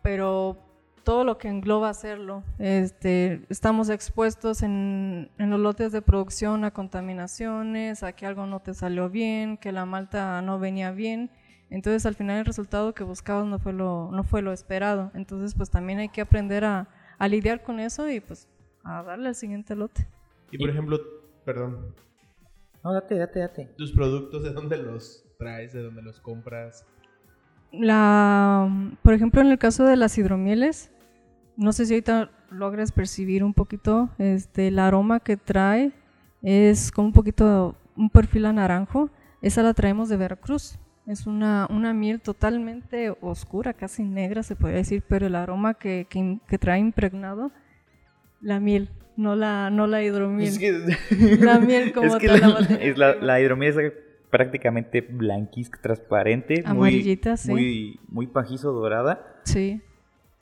[0.02, 0.56] pero
[1.02, 2.44] todo lo que engloba hacerlo.
[2.58, 8.60] Este, estamos expuestos en, en, los lotes de producción a contaminaciones, a que algo no
[8.60, 11.30] te salió bien, que la malta no venía bien.
[11.70, 15.10] Entonces al final el resultado que buscabas no fue lo, no fue lo esperado.
[15.14, 18.48] Entonces pues también hay que aprender a, a lidiar con eso y pues
[18.84, 20.06] a darle al siguiente lote.
[20.50, 20.98] Y por ejemplo,
[21.44, 21.94] perdón.
[22.82, 23.74] No, date, date, date.
[23.76, 26.86] ¿Tus productos de dónde los traes, de dónde los compras?
[27.70, 28.68] La,
[29.02, 30.90] por ejemplo, en el caso de las hidromieles,
[31.56, 35.92] no sé si ahorita logras percibir un poquito, este, el aroma que trae
[36.42, 39.10] es como un poquito, un perfil a naranjo.
[39.42, 40.78] Esa la traemos de Veracruz.
[41.08, 46.06] Es una, una miel totalmente oscura, casi negra se podría decir, pero el aroma que,
[46.10, 47.50] que, trae impregnado,
[48.42, 50.52] la miel, no la, no la hidromiel.
[51.40, 52.66] la miel como tal.
[52.68, 53.92] La, es la, la hidromiel es
[54.28, 56.62] prácticamente blanquisca, transparente.
[56.66, 57.50] Amarillita, muy, sí.
[57.50, 59.40] Muy, muy pajizo, dorada.
[59.44, 59.80] Sí.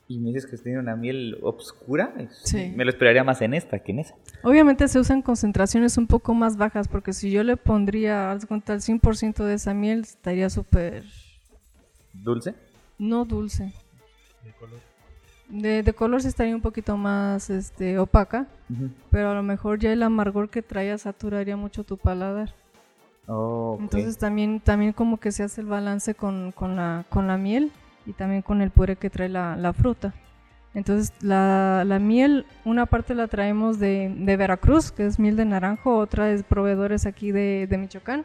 [0.09, 2.15] Y me dices que tiene una miel oscura.
[2.45, 2.73] Sí.
[2.77, 4.15] Me lo esperaría más en esta que en esa.
[4.45, 8.77] Obviamente se usan concentraciones un poco más bajas, porque si yo le pondría, al contar
[8.77, 11.05] el 100% de esa miel, estaría súper...
[12.13, 12.55] ¿Dulce?
[12.99, 13.73] No dulce.
[14.45, 14.81] ¿De color?
[15.49, 18.47] De, de color sí estaría un poquito más este, opaca,
[19.11, 22.55] pero a lo mejor ya el amargor que traía saturaría mucho tu paladar.
[23.27, 23.85] Oh, okay.
[23.85, 27.73] Entonces también, también como que se hace el balance con, con, la, con la miel
[28.07, 30.15] y también con el puré que trae la, la fruta.
[30.75, 35.47] Entonces la, la, miel, una parte la traemos de, de, Veracruz, que es miel de
[35.47, 38.25] naranjo, otra es proveedores aquí de, de, Michoacán.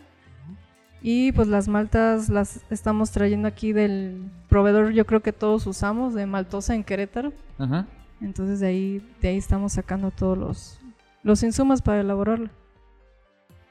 [1.01, 6.13] Y pues las maltas las estamos trayendo aquí del proveedor, yo creo que todos usamos,
[6.13, 7.31] de Maltosa en Querétaro.
[7.57, 7.85] -huh.
[8.21, 10.79] Entonces de ahí, de ahí estamos sacando todos los,
[11.23, 12.51] los insumos para elaborarla.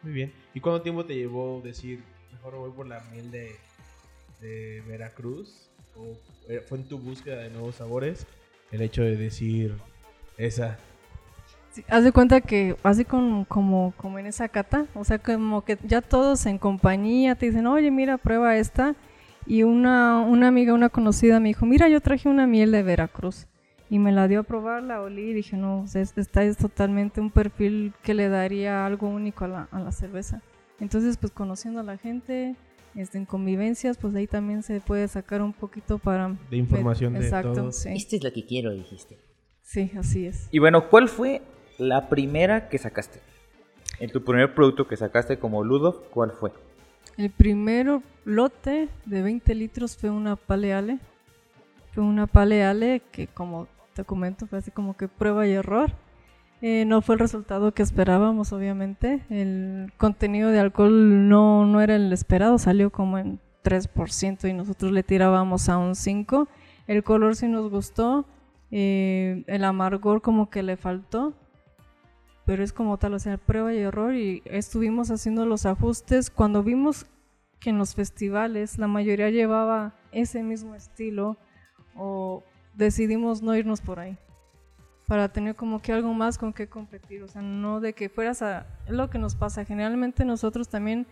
[0.02, 0.32] Muy bien.
[0.54, 3.56] ¿Y cuánto tiempo te llevó decir, mejor voy por la miel de,
[4.40, 5.69] de Veracruz?
[5.96, 6.16] ¿O
[6.68, 8.26] fue en tu búsqueda de nuevos sabores
[8.72, 9.74] el hecho de decir
[10.36, 10.78] esa?
[11.72, 15.64] Sí, haz de cuenta que así con, como, como en esa cata, o sea, como
[15.64, 18.96] que ya todos en compañía te dicen, oye, mira, prueba esta.
[19.46, 23.46] Y una, una amiga, una conocida me dijo, mira, yo traje una miel de Veracruz.
[23.88, 27.30] Y me la dio a probar, la olí y dije, no, esta es totalmente un
[27.30, 30.42] perfil que le daría algo único a la, a la cerveza.
[30.78, 32.54] Entonces, pues conociendo a la gente,
[32.94, 36.36] este, en convivencias, pues ahí también se puede sacar un poquito para...
[36.50, 37.72] De información ver, de exacto, todo.
[37.72, 37.90] Sí.
[37.94, 39.18] Esto es lo que quiero, dijiste.
[39.62, 40.48] Sí, así es.
[40.50, 41.42] Y bueno, ¿cuál fue
[41.78, 43.20] la primera que sacaste?
[44.00, 46.52] En tu primer producto que sacaste como Ludo, ¿cuál fue?
[47.16, 50.98] El primero lote de 20 litros fue una Paleale.
[51.92, 55.92] Fue una Paleale que como te comento fue así como que prueba y error.
[56.62, 59.24] Eh, no fue el resultado que esperábamos, obviamente.
[59.30, 64.92] El contenido de alcohol no, no era el esperado, salió como en 3% y nosotros
[64.92, 66.48] le tirábamos a un 5%.
[66.86, 68.26] El color sí nos gustó,
[68.70, 71.34] eh, el amargor como que le faltó,
[72.44, 76.30] pero es como tal, o sea, prueba y error y estuvimos haciendo los ajustes.
[76.30, 77.06] Cuando vimos
[77.60, 81.36] que en los festivales la mayoría llevaba ese mismo estilo
[81.94, 82.42] o
[82.74, 84.18] decidimos no irnos por ahí
[85.10, 88.42] para tener como que algo más con que competir, o sea, no de que fueras
[88.42, 88.64] a...
[88.86, 91.04] Es lo que nos pasa, generalmente nosotros también,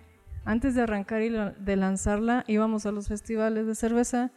[0.44, 4.30] antes de arrancar y de lanzarla, íbamos a los festivales de cerveza,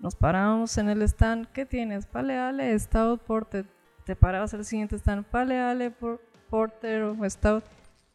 [0.00, 2.04] nos parábamos en el stand, ¿qué tienes?
[2.04, 3.64] Paleale, Stout, Porter,
[4.04, 5.94] te parabas al siguiente stand, Paleale,
[6.50, 7.64] Porter o Stout,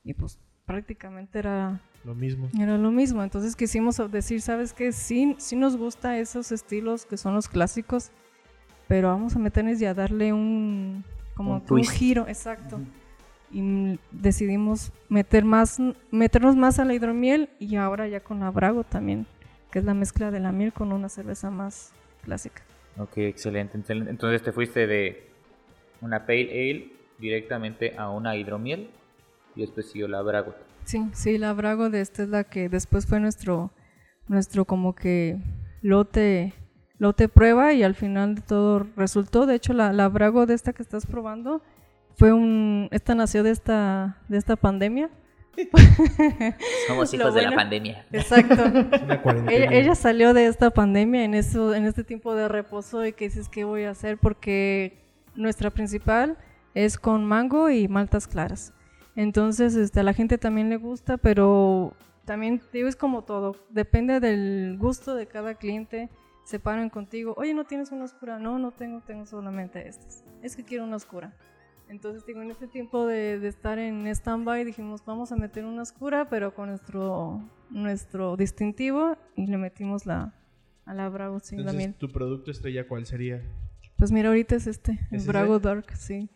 [0.04, 0.38] y pues
[0.68, 1.82] prácticamente era...
[2.06, 2.48] Lo mismo.
[2.60, 4.92] Era lo mismo, entonces quisimos decir, ¿sabes qué?
[4.92, 8.12] Sí, sí nos gusta esos estilos que son los clásicos,
[8.92, 12.82] pero vamos a meternos y a darle un como Un giro, exacto.
[13.50, 15.78] Y decidimos meter más,
[16.12, 19.28] meternos más a la hidromiel y ahora ya con la Brago también,
[19.72, 21.94] que es la mezcla de la miel con una cerveza más
[22.26, 22.64] clásica.
[22.98, 23.80] Ok, excelente.
[23.88, 25.26] Entonces te fuiste de
[26.02, 28.90] una Pale Ale directamente a una hidromiel
[29.56, 30.58] y después siguió la Bragot.
[30.84, 33.72] Sí, sí, la Brago de esta es la que después fue nuestro,
[34.28, 35.38] nuestro como que
[35.82, 36.54] lote,
[37.02, 39.48] lote prueba y al final de todo resultó.
[39.48, 41.64] De hecho, la, la Brago de esta que estás probando
[42.16, 45.10] fue un, esta nació de esta, de esta pandemia.
[46.88, 47.56] Somos Lo hijos de la bueno.
[47.56, 48.06] pandemia.
[48.12, 48.64] Exacto.
[49.50, 53.26] Ella, ella salió de esta pandemia en eso, en este tiempo de reposo y que
[53.26, 55.00] dices qué voy a hacer porque
[55.34, 56.38] nuestra principal
[56.76, 58.74] es con mango y maltas claras.
[59.16, 64.20] Entonces, este, a la gente también le gusta, pero también digo es como todo, depende
[64.20, 66.08] del gusto de cada cliente.
[66.52, 70.26] Se paran contigo, oye, no tienes una oscura, no, no tengo, tengo solamente estas.
[70.42, 71.34] Es que quiero una oscura.
[71.88, 75.84] Entonces, digo, en este tiempo de, de estar en stand-by, dijimos, vamos a meter una
[75.84, 80.34] oscura, pero con nuestro, nuestro distintivo, y le metimos la,
[80.86, 81.84] a la Bravo sin la miel.
[81.92, 83.42] Entonces, ¿tu producto estrella cuál sería?
[83.98, 85.64] Pues mira, ahorita es este, el ¿Es Brago ese?
[85.64, 86.30] Dark, sí.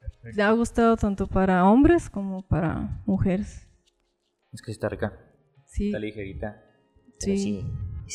[0.00, 0.36] Perfecto.
[0.36, 3.68] Le ha gustado tanto para hombres como para mujeres.
[4.52, 5.12] Es que sí está rica.
[5.64, 6.62] Sí, Está ligerita.
[7.18, 7.64] sí.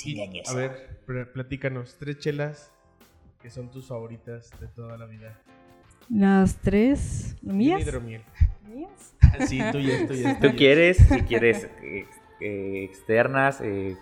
[0.05, 1.00] Y, a ver,
[1.33, 2.71] platícanos, tres chelas
[3.41, 5.39] que son tus favoritas de toda la vida.
[6.09, 7.81] Las tres, ¿mías?
[7.81, 8.21] Hidromiel.
[8.67, 9.15] ¿Mías?
[9.47, 10.39] Sí, tuyas, tuyas.
[10.39, 12.05] Tú quieres, si quieres eh,
[12.41, 13.97] eh, externas, eh,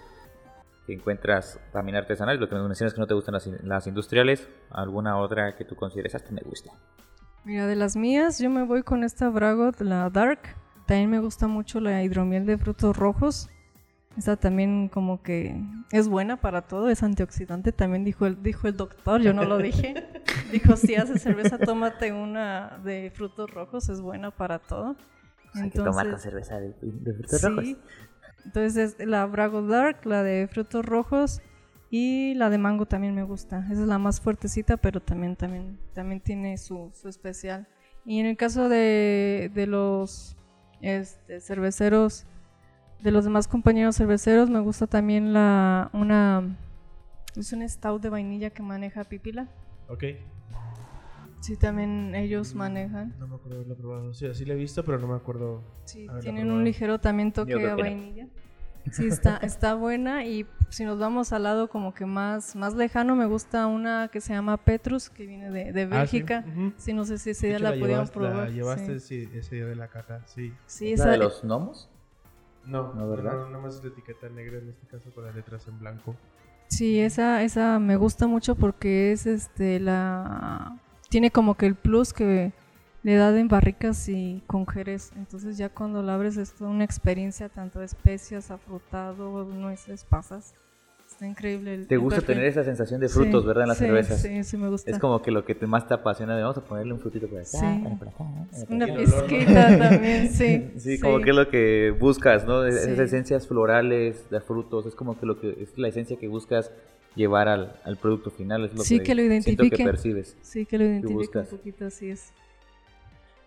[0.86, 3.86] que encuentras también artesanales, lo que me mencionas que no te gustan las, in- las
[3.88, 6.72] industriales, alguna otra que tú consideres, hasta me gusta.
[7.46, 10.40] Mira, de las mías, yo me voy con esta Brago, la Dark.
[10.88, 13.50] También me gusta mucho la hidromiel de frutos rojos.
[14.20, 15.56] Esta también como que
[15.94, 17.72] es buena para todo, es antioxidante.
[17.72, 19.96] También dijo el, dijo el doctor, yo no lo dije.
[20.52, 24.98] dijo, si haces cerveza, tómate una de frutos rojos, es buena para todo.
[25.54, 27.64] Hay que tomar con Entonces, cerveza de, de frutos rojos.
[27.64, 27.78] sí.
[28.44, 31.42] Entonces es la Brago Dark, la de frutos rojos
[31.90, 33.60] y la de mango también me gusta.
[33.72, 37.70] Esa es la más fuertecita, pero también, también, también tiene su, su especial.
[38.04, 40.36] Y en el caso de, de los
[40.82, 42.26] este, cerveceros,
[43.02, 46.58] de los demás compañeros cerveceros, me gusta también la una
[47.36, 49.48] es un stout de vainilla que maneja Pipila.
[49.88, 50.04] Ok.
[51.42, 53.16] Sí, también ellos manejan.
[53.18, 54.14] No me acuerdo haberlo probado.
[54.14, 55.64] Sí, así lo he visto, pero no me acuerdo.
[55.86, 56.60] Sí, haberla tienen probado.
[56.60, 57.78] un ligero también toque a que no.
[57.78, 58.28] vainilla.
[58.92, 63.16] Sí, está, está buena y si nos vamos al lado como que más, más lejano,
[63.16, 66.18] me gusta una que se llama Petrus, que viene de, de Ah, sí.
[66.18, 66.44] Bélgica.
[66.46, 66.74] Ujú.
[66.78, 68.52] Sí, no sé si ese día la, la podían llevaste, la probar.
[68.52, 69.30] llevaste sí.
[69.34, 70.54] ese día de la caja, sí.
[70.66, 71.90] Sí, ¿La esa, de los gnomos?
[72.70, 73.34] No, No, ¿verdad?
[73.34, 76.16] No, nada más es la etiqueta negra en este caso con las letras en blanco.
[76.68, 80.78] sí, esa, esa me gusta mucho porque es este la
[81.10, 82.54] tiene como que el plus que
[83.02, 85.12] le da en barricas y con jerez.
[85.16, 90.54] Entonces ya cuando la abres es toda una experiencia tanto de especias, afrutado, nueces, pasas.
[91.20, 91.74] Está increíble.
[91.74, 92.36] el- ¿Te el gusta perfil.
[92.36, 94.22] tener esa sensación de frutos, Sí, verdad, en las sí, cervezas?
[94.22, 94.90] Sí, sí me gusta.
[94.90, 97.28] Es como que lo que te más te apasiona de vamos a ponerle un frutito
[97.28, 97.58] por acá, Sí.
[98.00, 98.24] por acá,
[98.70, 99.28] Una el olor, ¿no?
[99.28, 100.72] pizquita también, sí.
[100.78, 102.64] Sí, como que es lo que buscas, ¿no?
[102.66, 102.92] Es- Sí.
[102.92, 106.72] Esas esencias florales de frutos, es como que lo que es la esencia que buscas
[107.18, 109.84] llevar al, al producto final, es lo Sí, que, que lo siento que identifique.
[109.84, 110.38] percibes.
[110.42, 112.32] Sí, que lo identifica un poquito, así es.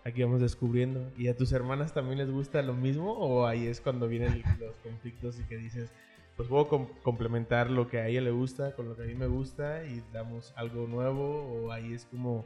[0.05, 1.09] Aquí vamos descubriendo.
[1.17, 3.13] ¿Y a tus hermanas también les gusta lo mismo?
[3.13, 5.89] ¿O ahí es cuando vienen los conflictos y que dices,
[6.35, 9.15] pues puedo com- complementar lo que a ella le gusta con lo que a mí
[9.15, 11.43] me gusta y damos algo nuevo?
[11.65, 12.45] ¿O ahí es como,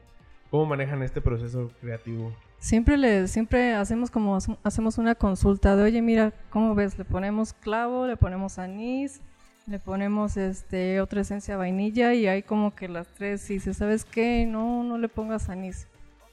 [0.51, 2.33] cómo manejan este proceso creativo?
[2.59, 6.97] Siempre le, siempre hacemos como hacemos una consulta de, oye, mira, ¿cómo ves?
[6.97, 9.21] Le ponemos clavo, le ponemos anís,
[9.67, 14.45] le ponemos este otra esencia vainilla y hay como que las tres dice, ¿sabes qué?
[14.47, 15.87] No, no le pongas anís.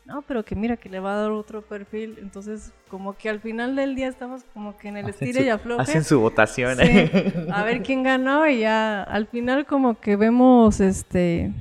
[0.06, 2.18] No, pero que mira que le va a dar otro perfil.
[2.20, 5.46] Entonces, como que al final del día estamos como que en el Hacen estire su-
[5.46, 5.82] y afloje.
[5.82, 6.76] Hacen su votación.
[6.76, 7.10] Sí,
[7.50, 11.52] a ver quién ganó y ya al final como que vemos este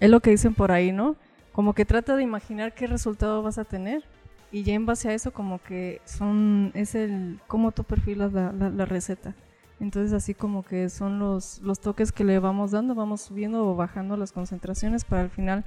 [0.00, 1.16] es lo que dicen por ahí, ¿no?
[1.52, 4.04] Como que trata de imaginar qué resultado vas a tener
[4.52, 8.52] y ya en base a eso como que son es el cómo tú perfilas la,
[8.52, 9.34] la- la receta.
[9.80, 13.74] Entonces así como que son los, los toques que le vamos dando, vamos subiendo o
[13.76, 15.64] bajando las concentraciones para al final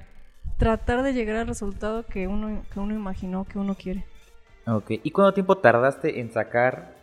[0.60, 4.04] tratar de llegar al resultado que uno, que uno imaginó, que uno quiere.
[4.68, 6.94] Ok, ¿y cuánto tiempo tardaste en sacar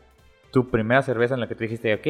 [0.52, 2.06] tu primera cerveza en la que tú dijiste, ok,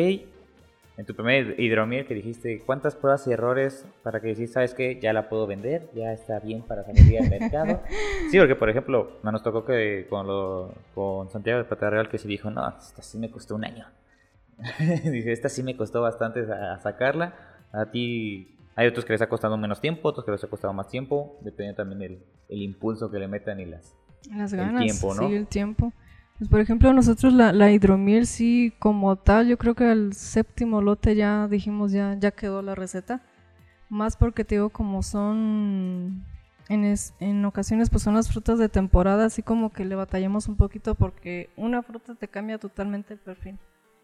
[0.99, 4.99] en tu primer hidromiel que dijiste, cuántas pruebas y errores para que decís, sabes que
[5.01, 7.81] ya la puedo vender, ya está bien para salir al mercado?
[8.31, 12.09] Sí, porque por ejemplo, no nos tocó que con, lo, con Santiago de Plata Real
[12.09, 13.87] que sí dijo, no, esta sí me costó un año.
[15.05, 17.35] Dije, esta sí me costó bastante a, a sacarla.
[17.73, 20.73] A ti hay otros que les ha costado menos tiempo, otros que les ha costado
[20.75, 23.95] más tiempo, dependiendo también del el impulso que le metan y las...
[24.31, 25.29] Las El ganas, tiempo, ¿no?
[25.29, 25.93] sí, el tiempo.
[26.39, 30.83] Pues, por ejemplo, nosotros la, la hidromiel sí, como tal, yo creo que al séptimo
[30.83, 33.23] lote ya dijimos, ya, ya quedó la receta.
[33.89, 36.25] Más porque te digo, como son,
[36.69, 40.49] en, es- en ocasiones, pues son las frutas de temporada, así como que le batallamos
[40.49, 43.59] un poquito porque una fruta te cambia totalmente el perfil.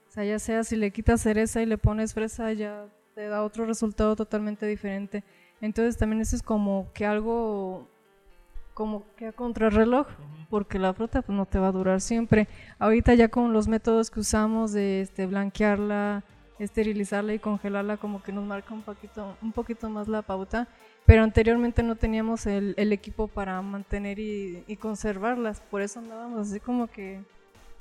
[0.09, 3.43] O sea, ya sea si le quitas cereza y le pones fresa, ya te da
[3.43, 5.25] otro resultado totalmente diferente.
[5.61, 7.89] Entonces también eso es como que algo
[8.75, 10.07] como que a contrarreloj,
[10.49, 12.49] porque la fruta pues, no te va a durar siempre.
[12.79, 16.25] Ahorita ya con los métodos que usamos de este, blanquearla,
[16.59, 20.69] esterilizarla y congelarla, como que nos marca un poquito, un poquito más la pauta.
[21.05, 26.49] Pero anteriormente no teníamos el, el equipo para mantener y, y conservarlas, por eso andábamos
[26.49, 27.21] así como que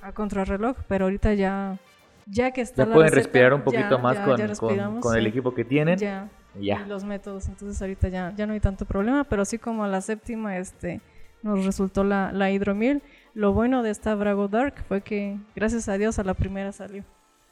[0.02, 1.78] a contrarreloj, pero ahorita ya,
[2.26, 4.54] ya que está Ya la pueden receta, respirar un poquito ya- más ya- con, ya
[4.88, 5.98] con- con el equipo que tienen.
[5.98, 6.84] Ya, y ya.
[6.86, 7.48] y los métodos.
[7.48, 11.02] Entonces ahorita ya, ya no hay tanto problema, pero sí como a la séptima este,
[11.44, 13.02] nos resultó la, la hidromiel.
[13.34, 17.04] Lo bueno de esta Brago Dark fue que gracias a Dios a la primera salió.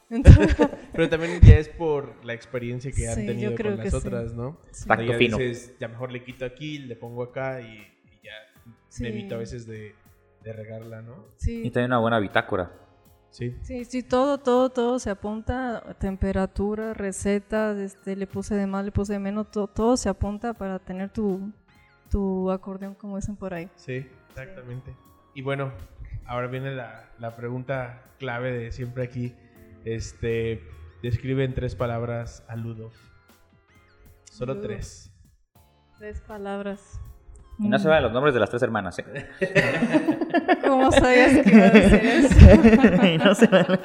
[0.93, 3.95] Pero también ya es por la experiencia que han Sí, tenido con las que sí.
[3.97, 4.57] otras, ¿no?
[4.71, 4.87] Sí.
[4.87, 5.37] Tacto ya fino.
[5.37, 8.31] dices, ya mejor le quito aquí, le pongo acá y, y ya
[8.89, 9.03] Sí.
[9.03, 9.93] me evito a veces de,
[10.43, 11.25] de regarla, ¿no?
[11.37, 11.61] Sí.
[11.63, 12.71] Y también una buena bitácora.
[13.31, 13.55] Sí.
[13.61, 18.91] Sí, sí, todo, todo, todo se apunta, temperatura, recetas, este, le puse de más, le
[18.91, 21.51] puse de menos, to- todo se apunta para tener tu,
[22.09, 23.69] tu acordeón, como dicen por ahí.
[23.75, 24.95] Sí, exactamente.
[25.35, 25.71] Y bueno,
[26.25, 29.35] ahora viene la, la pregunta clave de siempre aquí.
[29.85, 30.61] Este,
[31.03, 32.91] describe en tres palabras a Ludo.
[34.25, 34.65] Solo Ludo.
[34.67, 35.11] tres.
[35.99, 36.99] Tres palabras.
[37.59, 39.27] Y no Mm, se van los nombres de las tres hermanas, ¿eh?
[40.65, 43.05] ¿Cómo sabías que iba a decir eso?
[43.05, 43.79] Y no se van-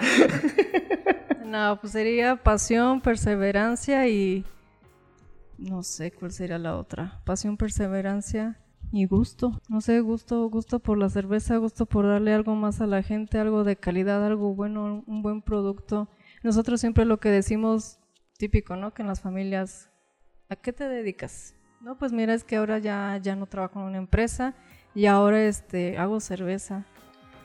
[1.44, 4.44] No, pues sería pasión, perseverancia y
[5.58, 7.20] no sé cuál sería la otra.
[7.24, 8.58] Pasión, perseverancia
[8.92, 9.60] y gusto.
[9.68, 13.38] No sé, gusto, gusto por la cerveza, gusto por darle algo más a la gente,
[13.38, 16.08] algo de calidad, algo bueno, un buen producto.
[16.42, 17.98] Nosotros siempre lo que decimos
[18.38, 18.92] típico, ¿no?
[18.92, 19.90] Que en las familias,
[20.48, 21.53] ¿a qué te dedicas?
[21.84, 24.54] No, pues mira, es que ahora ya, ya no trabajo en una empresa
[24.94, 26.84] y ahora este hago cerveza.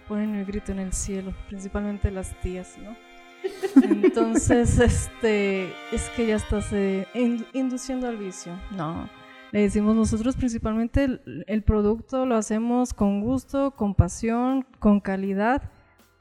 [0.08, 2.96] Ponen el grito en el cielo, principalmente las tías, ¿no?
[3.84, 8.54] Entonces, este, es que ya estás eh, in- induciendo al vicio.
[8.72, 9.10] No,
[9.52, 15.64] le decimos nosotros principalmente el, el producto lo hacemos con gusto, con pasión, con calidad,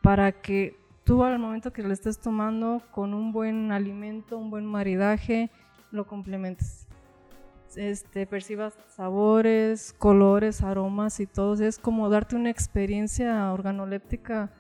[0.03, 4.67] para que tú al momento que lo estés tomando con un buen alimento, un buen
[4.67, 5.51] maridaje,
[5.93, 6.88] lo complementes.
[7.77, 11.55] Este, percibas sabores, colores, aromas y todo.
[11.63, 14.51] Es como darte una experiencia organoléptica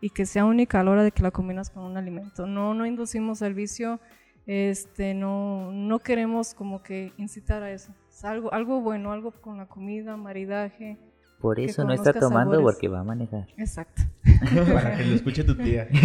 [0.00, 2.46] y que sea única a la hora de que la combinas con un alimento.
[2.46, 4.00] No, no inducimos al vicio,
[4.46, 7.92] este, no, no queremos como que incitar a eso.
[8.10, 10.98] Es algo, algo bueno, algo con la comida, maridaje.
[11.40, 12.74] Por eso no está tomando sabores.
[12.74, 13.46] porque va a manejar.
[13.56, 14.02] Exacto.
[14.72, 15.88] Para que lo escuche tu tía.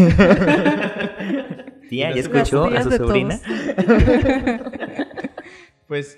[1.90, 3.40] Tía, ¿ya escuchó a su sobrina?
[5.86, 6.18] Pues,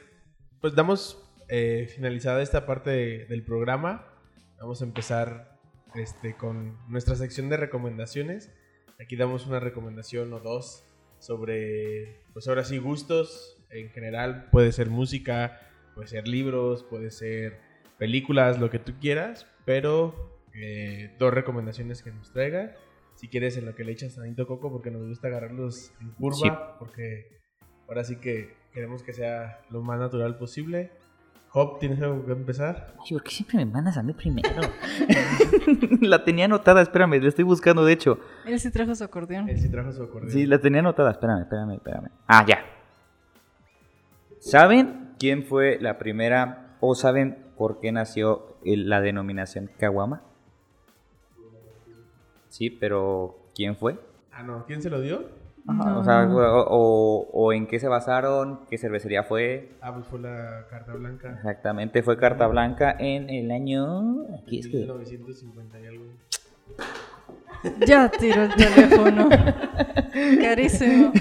[0.61, 4.05] pues damos eh, finalizada esta parte de- del programa.
[4.59, 5.59] Vamos a empezar
[5.95, 8.51] este, con nuestra sección de recomendaciones.
[8.99, 10.83] Aquí damos una recomendación o dos
[11.19, 14.47] sobre, pues ahora sí, gustos en general.
[14.51, 15.59] Puede ser música,
[15.93, 17.59] puede ser libros, puede ser
[17.97, 19.47] películas, lo que tú quieras.
[19.65, 22.75] Pero eh, dos recomendaciones que nos traiga.
[23.15, 26.37] Si quieres, en lo que le echas Anito Coco, porque nos gusta agarrarlos en curva.
[26.37, 26.49] Sí.
[26.79, 27.27] Porque
[27.87, 30.91] ahora sí que queremos que sea lo más natural posible.
[31.53, 32.93] Hop, ¿tienes algo que empezar?
[32.99, 34.49] Ay, ¿por qué siempre me mandas a mí primero?
[36.01, 38.19] la tenía anotada, espérame, la estoy buscando, de hecho.
[38.45, 39.47] Él sí trajo su acordeón.
[39.47, 40.31] Él sí trajo su acordeón.
[40.33, 42.09] Sí, la tenía anotada, espérame, espérame, espérame.
[42.27, 42.59] Ah, ya.
[44.39, 50.23] ¿Saben quién fue la primera o saben por qué nació el- la denominación Caguama?
[52.49, 53.97] Sí, pero ¿quién fue?
[54.33, 54.65] Ah, no.
[54.65, 55.29] ¿Quién se lo dio?
[55.67, 55.99] Ajá, No.
[55.99, 59.71] O sea, o, o- o en qué se basaron, qué cervecería fue.
[59.81, 61.33] Ah, pues fue la carta blanca.
[61.33, 64.25] Exactamente, fue Carta Blanca en el año...
[64.41, 64.77] Aquí es que...
[64.77, 66.05] 1950 y algo.
[67.85, 69.29] Ya tiró el teléfono.
[70.41, 71.11] Carísimo.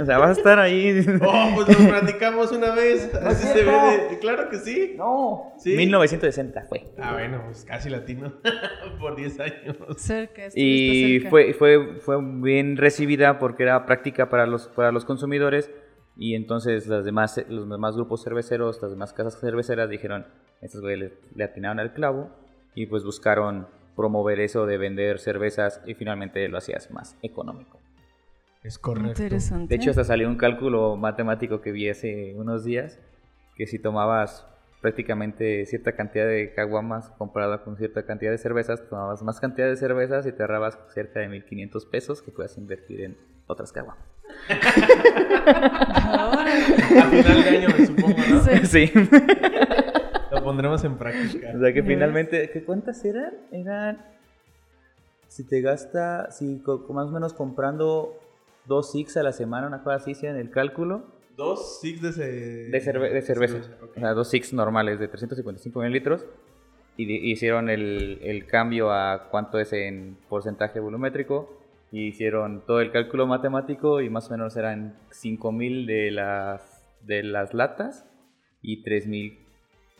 [0.00, 1.04] O sea, vas a estar ahí...
[1.24, 3.12] Oh, pues lo platicamos una vez.
[3.14, 3.72] Así se ve.
[4.10, 4.94] de- Claro que sí.
[4.96, 5.52] No.
[5.58, 5.76] Sí.
[5.76, 6.84] 1960 fue.
[6.98, 8.32] Ah, bueno, pues casi latino.
[9.00, 9.76] Por 10 años.
[9.96, 11.30] Cerca, Y cerca.
[11.30, 15.70] fue, fue, fue bien recibida porque era práctica para los, para los consumidores
[16.16, 20.26] y entonces las demás, los demás grupos cerveceros, las demás casas cerveceras dijeron,
[20.60, 22.30] estos güeyes le, le atinaron al clavo
[22.74, 23.66] y pues buscaron
[23.96, 27.78] promover eso de vender cervezas y finalmente lo hacías más económico.
[28.62, 29.22] Es correcto.
[29.22, 29.68] Interesante.
[29.68, 33.00] De hecho, hasta salió un cálculo matemático que vi hace unos días,
[33.56, 34.46] que si tomabas
[34.80, 39.76] prácticamente cierta cantidad de caguamas comparada con cierta cantidad de cervezas, tomabas más cantidad de
[39.76, 43.16] cervezas y te ahorrabas cerca de 1.500 pesos que puedas invertir en
[43.46, 44.04] otras caguamas.
[46.08, 48.42] Ahora, A final de año, me supongo, ¿no?
[48.64, 48.86] Sí.
[48.92, 48.92] Sí.
[50.42, 51.52] Lo pondremos en práctica.
[51.54, 53.32] o sea que finalmente, ¿qué cuántas eran?
[53.52, 54.04] Eran,
[55.28, 58.18] si te gasta, si más o menos comprando
[58.66, 62.22] dos six a la semana, una cosa así, hicieron el cálculo, Dos six de, ce-
[62.70, 63.70] De, cerve- de cervezas.
[63.82, 63.96] ok.
[63.96, 66.26] O sea, dos six normales de 355 mililitros.
[66.98, 71.58] Y hicieron el, el cambio a cuánto es en porcentaje volumétrico.
[71.90, 77.22] Y hicieron todo el cálculo matemático y más o menos eran 5000 de las, de
[77.22, 78.06] las latas
[78.60, 78.82] y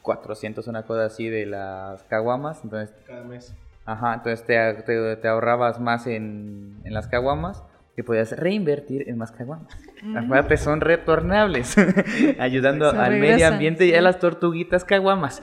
[0.02, 2.60] 3400, una cosa así, de las caguamas.
[2.64, 3.54] Entonces, Cada mes.
[3.86, 7.62] ajá, entonces te, te- te ahorrabas más en, en las caguamas
[7.96, 9.68] y podías reinvertir en más caguamas.
[10.02, 10.16] Mm.
[10.16, 11.76] Acuérdate, son retornables,
[12.38, 15.40] ayudando Se al medio ambiente y a las tortuguitas caguamas.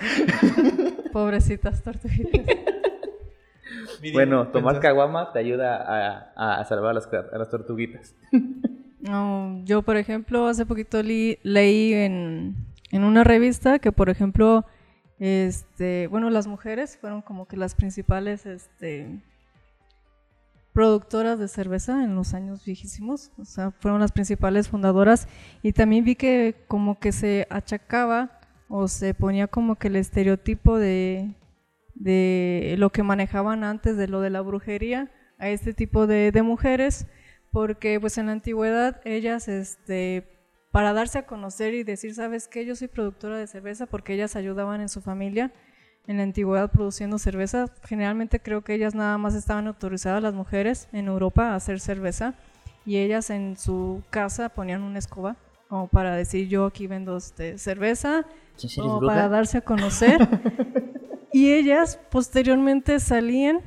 [1.14, 2.46] Pobrecitas tortuguitas.
[4.14, 8.16] bueno, tomar caguama te ayuda a, salvar a las, a las tortuguitas.
[9.02, 12.56] No, yo, por ejemplo, hace poquito leí en,
[12.92, 14.66] en, una revista que, por ejemplo,
[15.20, 19.22] este, bueno, las mujeres fueron como que las principales este,
[20.74, 25.28] productoras de cerveza en los años viejísimos, o sea, fueron las principales fundadoras.
[25.62, 30.78] Y también vi que como que se achacaba o se ponía como que el estereotipo
[30.78, 31.34] de,
[31.96, 36.42] de lo que manejaban antes de lo de la brujería a este tipo de, de
[36.44, 37.08] mujeres,
[37.52, 40.39] porque pues en la antigüedad ellas, este,
[40.72, 44.36] para darse a conocer y decir, sabes qué, yo soy productora de cerveza, porque ellas
[44.36, 45.52] ayudaban en su familia,
[46.08, 47.68] en la antigüedad produciendo cerveza.
[47.84, 52.36] Generalmente creo que ellas nada más estaban autorizadas, las mujeres en Europa, a hacer cerveza
[52.86, 55.36] y ellas en su casa ponían una escoba
[55.70, 58.26] como para decir yo aquí vendo este, cerveza,
[58.76, 60.28] como para darse a conocer.
[61.32, 63.62] y ellas posteriormente salían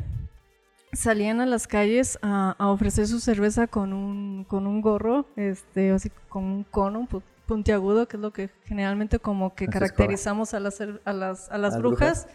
[0.92, 6.10] salían a las calles a, ofrecer su cerveza con un, con un gorro, este, así
[6.28, 7.08] con un cono,
[7.46, 11.78] puntiagudo, que es lo que generalmente como que caracterizamos a las, a las, a las
[11.78, 12.28] brujas.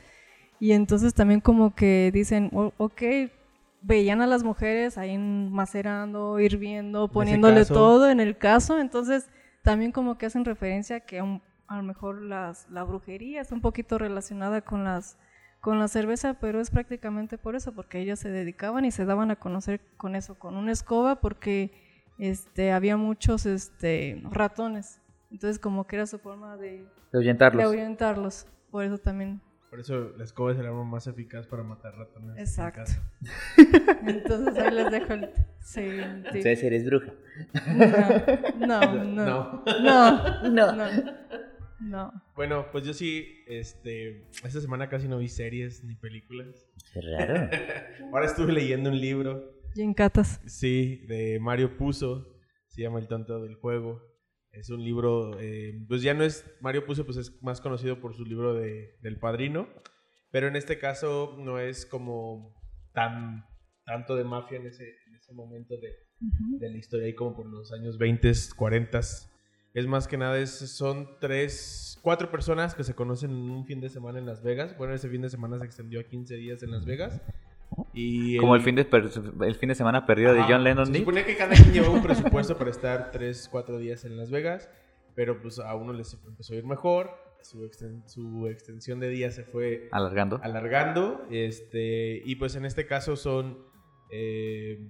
[0.59, 3.01] Y entonces también como que dicen, ok,
[3.81, 8.79] veían a las mujeres ahí macerando, hirviendo, poniéndole todo en el caso.
[8.79, 9.29] Entonces
[9.61, 13.97] también como que hacen referencia que a, lo mejor las, la brujería es un poquito
[13.97, 15.17] relacionada con las
[15.67, 19.31] con la cerveza, pero es prácticamente por eso, porque ellas se dedicaban y se daban
[19.31, 21.73] a conocer con eso, con una escoba, porque
[22.17, 25.01] este, había muchos este, ratones.
[25.29, 27.57] Entonces como que era su forma de, ahuyentarlos.
[27.57, 28.47] De ahuyentarlos.
[28.71, 29.41] Por eso también.
[29.69, 32.37] Por eso la escoba es el arma más eficaz para matar ratones.
[32.37, 32.89] Exacto.
[34.07, 35.33] Entonces ahí les dejo el...
[35.59, 37.11] Sí, Entonces eres bruja.
[38.57, 40.85] No, no, no, no, no, no.
[42.35, 46.67] Bueno, pues yo sí, este, esta semana casi no vi series ni películas.
[46.93, 47.49] Qué raro.
[48.13, 50.41] Ahora estuve leyendo un libro y en catas.
[50.47, 52.35] Sí, de Mario Puzo.
[52.65, 54.01] Se llama El tonto del juego.
[54.51, 58.15] Es un libro, eh, pues ya no es Mario Puzo, pues es más conocido por
[58.15, 59.67] su libro de, del Padrino.
[60.31, 62.55] Pero en este caso no es como
[62.91, 63.45] tan
[63.85, 65.93] tanto de mafia en ese, en ese momento de,
[66.59, 68.99] de, la historia, ahí como por los años 20, 40.
[69.77, 73.79] Es más que nada, es, son tres, cuatro personas que se conocen en un fin
[73.79, 74.75] de semana en Las Vegas.
[74.75, 77.21] Bueno, ese fin de semana se extendió a 15 días en Las Vegas.
[77.69, 78.87] Como el fin, de,
[79.41, 80.87] el fin de semana perdido de John Lennon.
[80.87, 84.31] Se supone que cada quien llevó un presupuesto para estar 3, 4 días en Las
[84.31, 84.67] Vegas,
[85.13, 87.11] pero pues a uno les empezó a ir mejor,
[87.43, 87.69] su,
[88.07, 90.39] su extensión de días se fue alargando.
[90.41, 93.59] alargando este, y pues en este caso son...
[94.09, 94.89] Eh,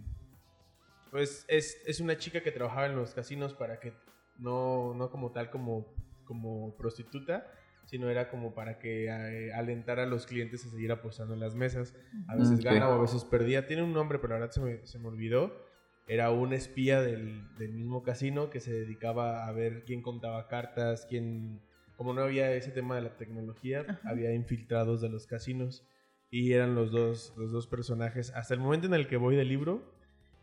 [1.12, 3.94] pues es, es, una chica que trabajaba en los casinos para que
[4.40, 5.94] no, no como tal como,
[6.26, 7.48] como prostituta,
[7.86, 11.56] sino era como para que eh, alentara a los clientes a seguir apostando en las
[11.56, 11.96] mesas.
[12.28, 13.66] A veces gana o a veces perdía.
[13.66, 15.66] Tiene un nombre, pero la verdad se me, se me olvidó.
[16.06, 21.06] Era un espía del, del, mismo casino que se dedicaba a ver quién contaba cartas,
[21.10, 21.62] quién...
[21.96, 25.88] Como no había ese tema de la tecnología, había infiltrados de los casinos
[26.30, 28.32] y eran los dos, los dos personajes.
[28.36, 29.94] Hasta el momento en el que voy del libro,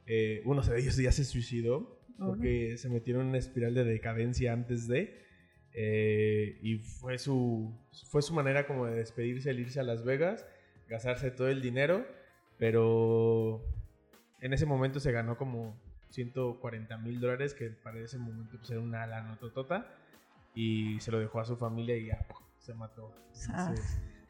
[0.07, 4.53] eh, uno de ellos ya se suicidó porque se metieron en una espiral de decadencia
[4.53, 5.23] antes de...
[5.77, 7.77] Eh, y fue su,
[8.09, 10.47] fue su manera como de despedirse, el irse a Las Vegas,
[10.89, 12.07] gastarse todo el dinero,
[12.59, 13.61] pero
[14.41, 15.77] en ese momento se ganó como
[16.11, 19.89] 140 mil dólares, que para ese momento pues, era una lanototota,
[20.55, 22.25] y se lo dejó a su familia y ya
[22.59, 23.13] se mató.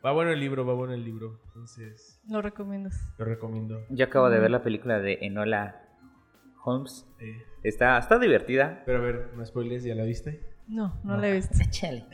[0.05, 1.41] va bueno el libro, va bueno el libro.
[1.49, 2.89] Entonces, lo recomiendo.
[3.18, 3.85] Lo recomiendo.
[3.91, 5.84] Yo acabo de ver la película de Enola
[6.64, 7.06] Holmes.
[7.62, 8.82] Está, está divertida.
[8.86, 10.40] Pero a ver, no spoilers, ¿ya la viste?
[10.66, 11.54] No, no, la he visto.
[11.62, 12.06] Échale.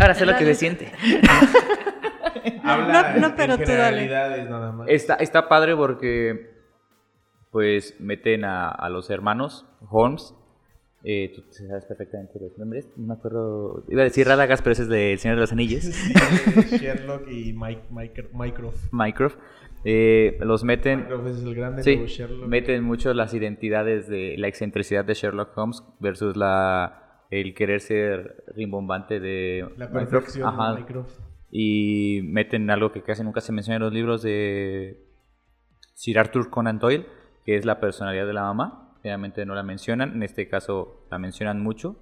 [0.00, 0.92] ahora sé lo que se siente.
[2.62, 4.88] Habla no, pero en generalidades nada más.
[4.88, 6.50] Está, está padre porque
[7.50, 10.34] pues meten a, a los hermanos Holmes.
[11.04, 12.88] Eh, tú sabes perfectamente los nombres.
[12.96, 13.84] No me acuerdo.
[13.88, 15.84] Iba a decir Radagast, pero ese es de El Señor de los Anillos.
[16.80, 17.82] Sherlock y Mike,
[18.32, 18.92] Mycroft.
[18.92, 19.36] Mycroft.
[19.84, 21.00] Eh, los meten.
[21.00, 21.82] Mycroft es el grande.
[21.82, 22.00] Sí,
[22.46, 26.98] meten mucho las identidades de la excentricidad de Sherlock Holmes versus la
[27.30, 31.18] el querer ser rimbombante de la perfección de Minecraft.
[31.50, 35.02] Y meten algo que casi nunca se menciona en los libros de
[35.94, 37.06] Sir Arthur Conan Doyle,
[37.44, 38.81] que es la personalidad de la mamá.
[39.02, 41.96] Obviamente no la mencionan, en este caso la mencionan mucho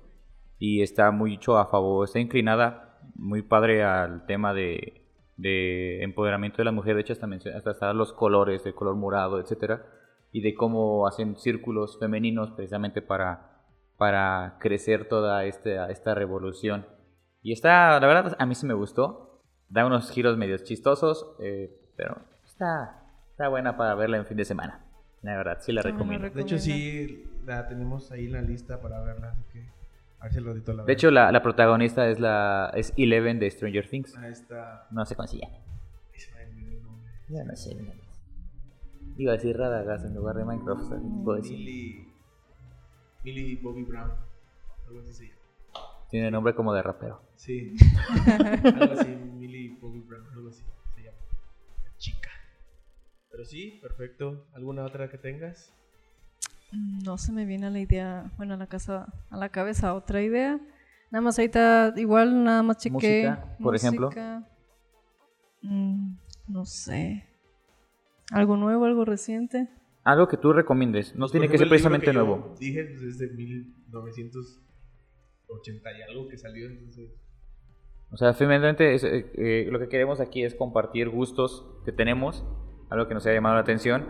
[0.59, 5.03] y está mucho a favor, está inclinada muy padre al tema de,
[5.36, 7.26] de empoderamiento de la mujer, de hecho hasta,
[7.57, 9.86] hasta, hasta los colores, el color morado, etcétera,
[10.32, 13.51] y de cómo hacen círculos femeninos precisamente para
[14.01, 16.86] para crecer toda esta, esta revolución.
[17.42, 19.42] Y está, la verdad, a mí sí me gustó.
[19.68, 24.46] Da unos giros medio chistosos, eh, pero está, Está buena para verla en fin de
[24.46, 24.86] semana.
[25.22, 26.26] La verdad, sí la Ah, recomiendo.
[26.28, 29.66] rec- De hecho, sí, la tenemos ahí en la lista para verla, así que
[30.18, 30.98] a ver si el ratito la De vemos.
[30.98, 34.16] hecho, la, la protagonista es la es Eleven de Stranger Things.
[34.16, 34.86] Ahí está.
[34.90, 35.14] No se
[36.82, 37.12] nombre.
[37.28, 37.74] Ya no sé.
[37.74, 37.92] no.
[39.16, 40.82] Iba a decir Radagast en lugar de Minecraft.
[40.84, 41.02] ¿sabes?
[41.24, 41.58] Puedo decir.
[41.58, 42.08] Millie.
[43.22, 44.12] Millie Bobby Brown.
[44.86, 45.36] Algo así se llama.
[46.08, 47.20] Tiene nombre como de rapero.
[47.36, 47.76] Sí.
[48.80, 50.24] algo así, Millie Bobby Brown.
[50.32, 50.62] Algo así.
[53.41, 54.45] Pero sí, perfecto.
[54.53, 55.74] ¿Alguna otra que tengas?
[56.72, 60.20] No se me viene a la idea, bueno, a la casa, a la cabeza otra
[60.20, 60.61] idea.
[61.11, 63.30] Nada más ahorita, igual nada más chequé.
[63.30, 64.11] Música, por ejemplo.
[65.62, 66.16] Mm,
[66.49, 67.24] no sé.
[68.30, 69.70] Algo nuevo, algo reciente.
[70.05, 71.14] Algo que tú recomiendes.
[71.14, 72.55] No Pues, tiene que ser precisamente que nuevo.
[72.61, 77.11] Dije, pues es de 1980 y algo que salió, entonces.
[78.12, 82.45] O sea, finalmente es, eh, eh, lo que queremos aquí es compartir gustos que tenemos,
[82.91, 84.05] algo que nos haya llamado la atención,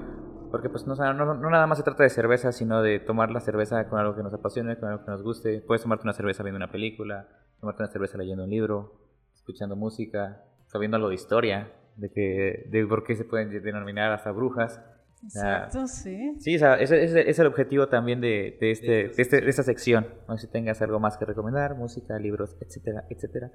[0.51, 3.41] porque pues no, no, no- nada más se trata de cerveza, sino de tomar la
[3.41, 5.61] cerveza con algo que nos apasione, con algo que nos guste.
[5.67, 7.29] Puedes tomarte una cerveza viendo una película,
[7.61, 9.01] tomarte una cerveza leyendo un libro,
[9.35, 14.33] escuchando música, sabiendo algo de historia, de que de por qué se pueden denominar hasta
[14.33, 14.81] brujas.
[15.29, 16.37] sea, Exacto, sí.
[16.41, 19.51] Sí, o sea, ese, ese es el objetivo también de, de este, de, este- de
[19.51, 20.07] esta sección.
[20.27, 23.51] No sé si tengas algo más que recomendar, música, libros, etcétera, etcétera.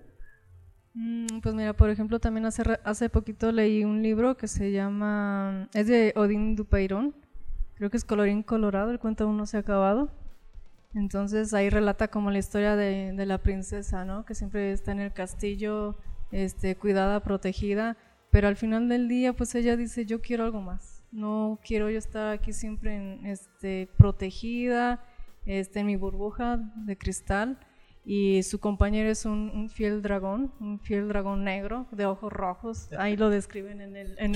[0.96, 5.70] Mm, Pues mira, por ejemplo, también hace, hace poquito leí un libro que se llama,
[5.74, 7.14] es de Odín Dupeirón,
[7.76, 10.10] creo que es Colorín Colorado, el cuento aún no se ha acabado.
[10.94, 14.26] Entonces ahí relata como la historia de, de la princesa, ¿no?
[14.26, 15.98] Que siempre está en el castillo,
[16.32, 17.98] este, cuidada, protegida,
[18.32, 21.04] pero al final del día, pues ella dice, yo quiero algo más.
[21.12, 25.04] No quiero yo estar aquí siempre en, este, protegida,
[25.46, 27.60] este, en mi burbuja de cristal.
[28.08, 32.90] Y su compañero es un, un fiel dragón, un fiel dragón negro de ojos rojos.
[33.00, 34.34] Ahí lo describen en el, en el,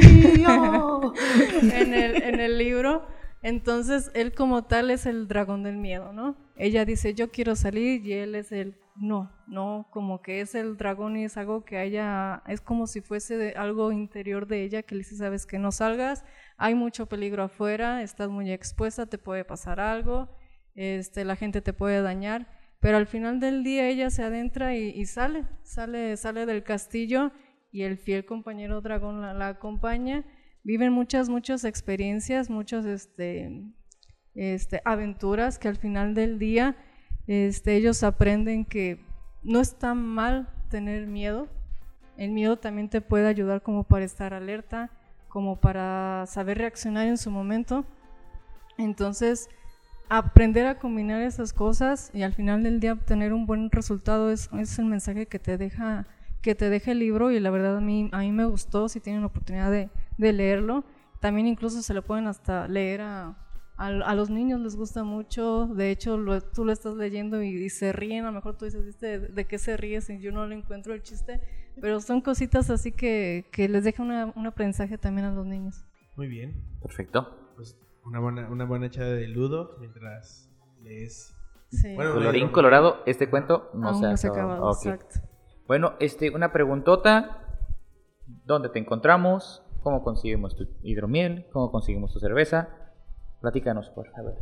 [1.62, 3.06] en el, en el libro.
[3.42, 6.36] Entonces, él como tal es el dragón del miedo, ¿no?
[6.56, 10.76] Ella dice, yo quiero salir y él es el, no, no, como que es el
[10.76, 14.62] dragón y es algo que a ella, es como si fuese de- algo interior de
[14.62, 16.24] ella que le dice, sabes que no salgas,
[16.56, 20.28] hay mucho peligro afuera, estás muy expuesta, te puede pasar algo,
[20.76, 22.46] este, la gente te puede dañar,
[22.82, 27.30] pero al final del día ella se adentra y, sale, sale, sale del castillo
[27.70, 30.24] y el fiel compañero dragón la, la acompaña.
[30.64, 33.62] Viven muchas, muchas experiencias, muchas este,
[34.34, 36.76] este, aventuras que al final del día
[37.28, 39.06] este, ellos aprenden que
[39.44, 41.46] no está mal tener miedo.
[42.16, 44.90] El miedo también te puede ayudar como para estar alerta,
[45.28, 47.86] como para saber reaccionar en su momento.
[48.76, 49.48] Entonces,
[50.08, 54.50] aprender a combinar esas cosas y al final del día obtener un buen resultado es,
[54.58, 56.06] es el mensaje que te deja
[56.42, 58.98] que te deja el libro y la verdad a mí, a mí me gustó si
[58.98, 60.84] tienen la oportunidad de, de leerlo.
[61.20, 63.36] También incluso se lo pueden hasta leer a,
[63.76, 65.66] a, a los niños, les gusta mucho.
[65.68, 68.24] De hecho, lo- tú lo estás leyendo y, y se ríen.
[68.24, 69.20] A lo mejor tú dices, ¿viste?
[69.20, 70.10] ¿De, de qué se ríes?
[70.10, 71.40] Y yo no le encuentro el chiste.
[71.80, 75.84] Pero son cositas así que, que les deja una, un aprendizaje también a los niños.
[76.16, 76.60] Muy bien.
[76.82, 77.38] Perfecto.
[78.04, 80.50] Una buena, una buena echada de ludo mientras
[80.82, 81.34] lees.
[81.70, 81.94] Sí.
[81.94, 84.70] Bueno, Colorín colorado, este cuento no Aún se ha no se acabado.
[84.72, 85.20] exacto.
[85.66, 87.38] Bueno, este, una preguntota.
[88.44, 89.62] ¿Dónde te encontramos?
[89.82, 91.46] ¿Cómo conseguimos tu hidromiel?
[91.52, 92.68] ¿Cómo conseguimos tu cerveza?
[93.40, 94.34] Platícanos, por favor.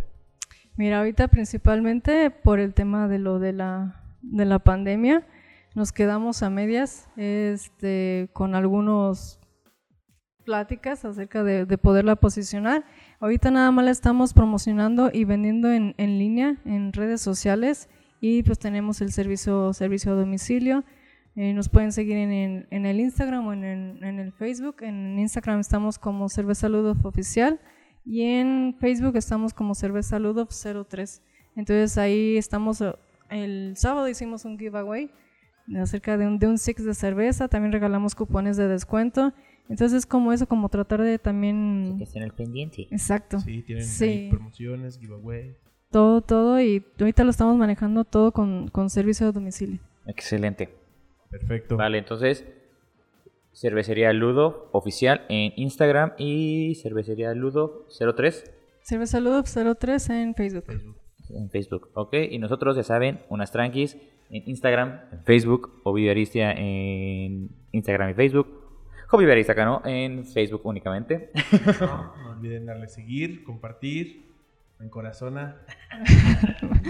[0.76, 5.26] Mira, ahorita principalmente por el tema de lo de la, de la pandemia,
[5.74, 9.38] nos quedamos a medias este, con algunos
[10.44, 12.84] pláticas acerca de, de poderla posicionar.
[13.20, 17.88] Ahorita nada más la estamos promocionando y vendiendo en, en línea, en redes sociales
[18.20, 20.84] y pues tenemos el servicio, servicio a domicilio.
[21.36, 24.76] Eh, nos pueden seguir en, en- el Instagram o en, en el Facebook.
[24.82, 27.60] En Instagram estamos como Cerveza Ludov Oficial
[28.06, 30.48] y en Facebook estamos como Cerveza Ludov
[30.88, 31.22] 03.
[31.56, 32.94] Entonces ahí estamos, eh,
[33.28, 35.10] el sábado hicimos un giveaway
[35.80, 39.32] acerca de un, de un six de cerveza, también regalamos cupones de descuento.
[39.70, 41.94] Entonces es como eso, como tratar de también...
[41.96, 42.88] Que estén al pendiente.
[42.90, 43.38] Exacto.
[43.40, 44.04] Sí, tienen Sí.
[44.04, 45.54] ahí promociones, giveaway.
[45.90, 49.78] Todo, todo y ahorita lo estamos manejando todo con, con servicio a domicilio.
[50.06, 50.68] Excelente.
[51.30, 51.76] Perfecto.
[51.76, 52.44] Vale, entonces,
[53.52, 58.52] Cervecería Ludo oficial en Instagram y Cervecería Ludo 03
[58.82, 59.44] Cerveza Ludov
[59.78, 60.64] 03 en Facebook.
[60.66, 60.96] Facebook.
[61.30, 62.14] en Facebook, ¿ok?
[62.30, 63.96] Y nosotros, ya saben, unas tranquis
[64.30, 68.59] en Instagram, en Facebook, o Vivaristia en Instagram y Facebook.
[69.10, 69.82] Hobby Berizaca, ¿no?
[69.84, 71.32] En Facebook únicamente.
[71.80, 74.30] No, no olviden darle seguir, compartir,
[74.78, 75.56] en corazona.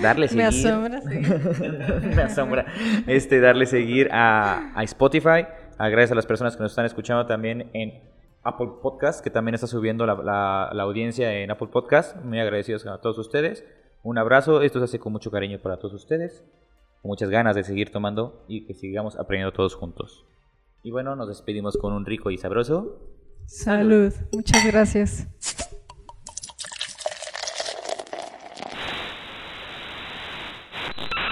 [0.02, 0.42] Darle seguir.
[0.42, 1.18] Me asombra, sí.
[2.14, 2.66] Me asombra.
[3.06, 5.46] Este, darle seguir a, a Spotify.
[5.78, 8.02] Agradezco a las personas que nos están escuchando también en
[8.42, 12.16] Apple Podcast, que también está subiendo la, la, la audiencia en Apple Podcast.
[12.22, 13.64] Muy agradecidos a todos ustedes.
[14.02, 14.60] Un abrazo.
[14.60, 16.44] Esto se hace con mucho cariño para todos ustedes.
[17.00, 20.26] Con muchas ganas de seguir tomando y que sigamos aprendiendo todos juntos.
[20.82, 22.98] Y bueno, nos despedimos con un rico y sabroso.
[23.46, 24.12] Salud.
[24.32, 25.26] Muchas gracias.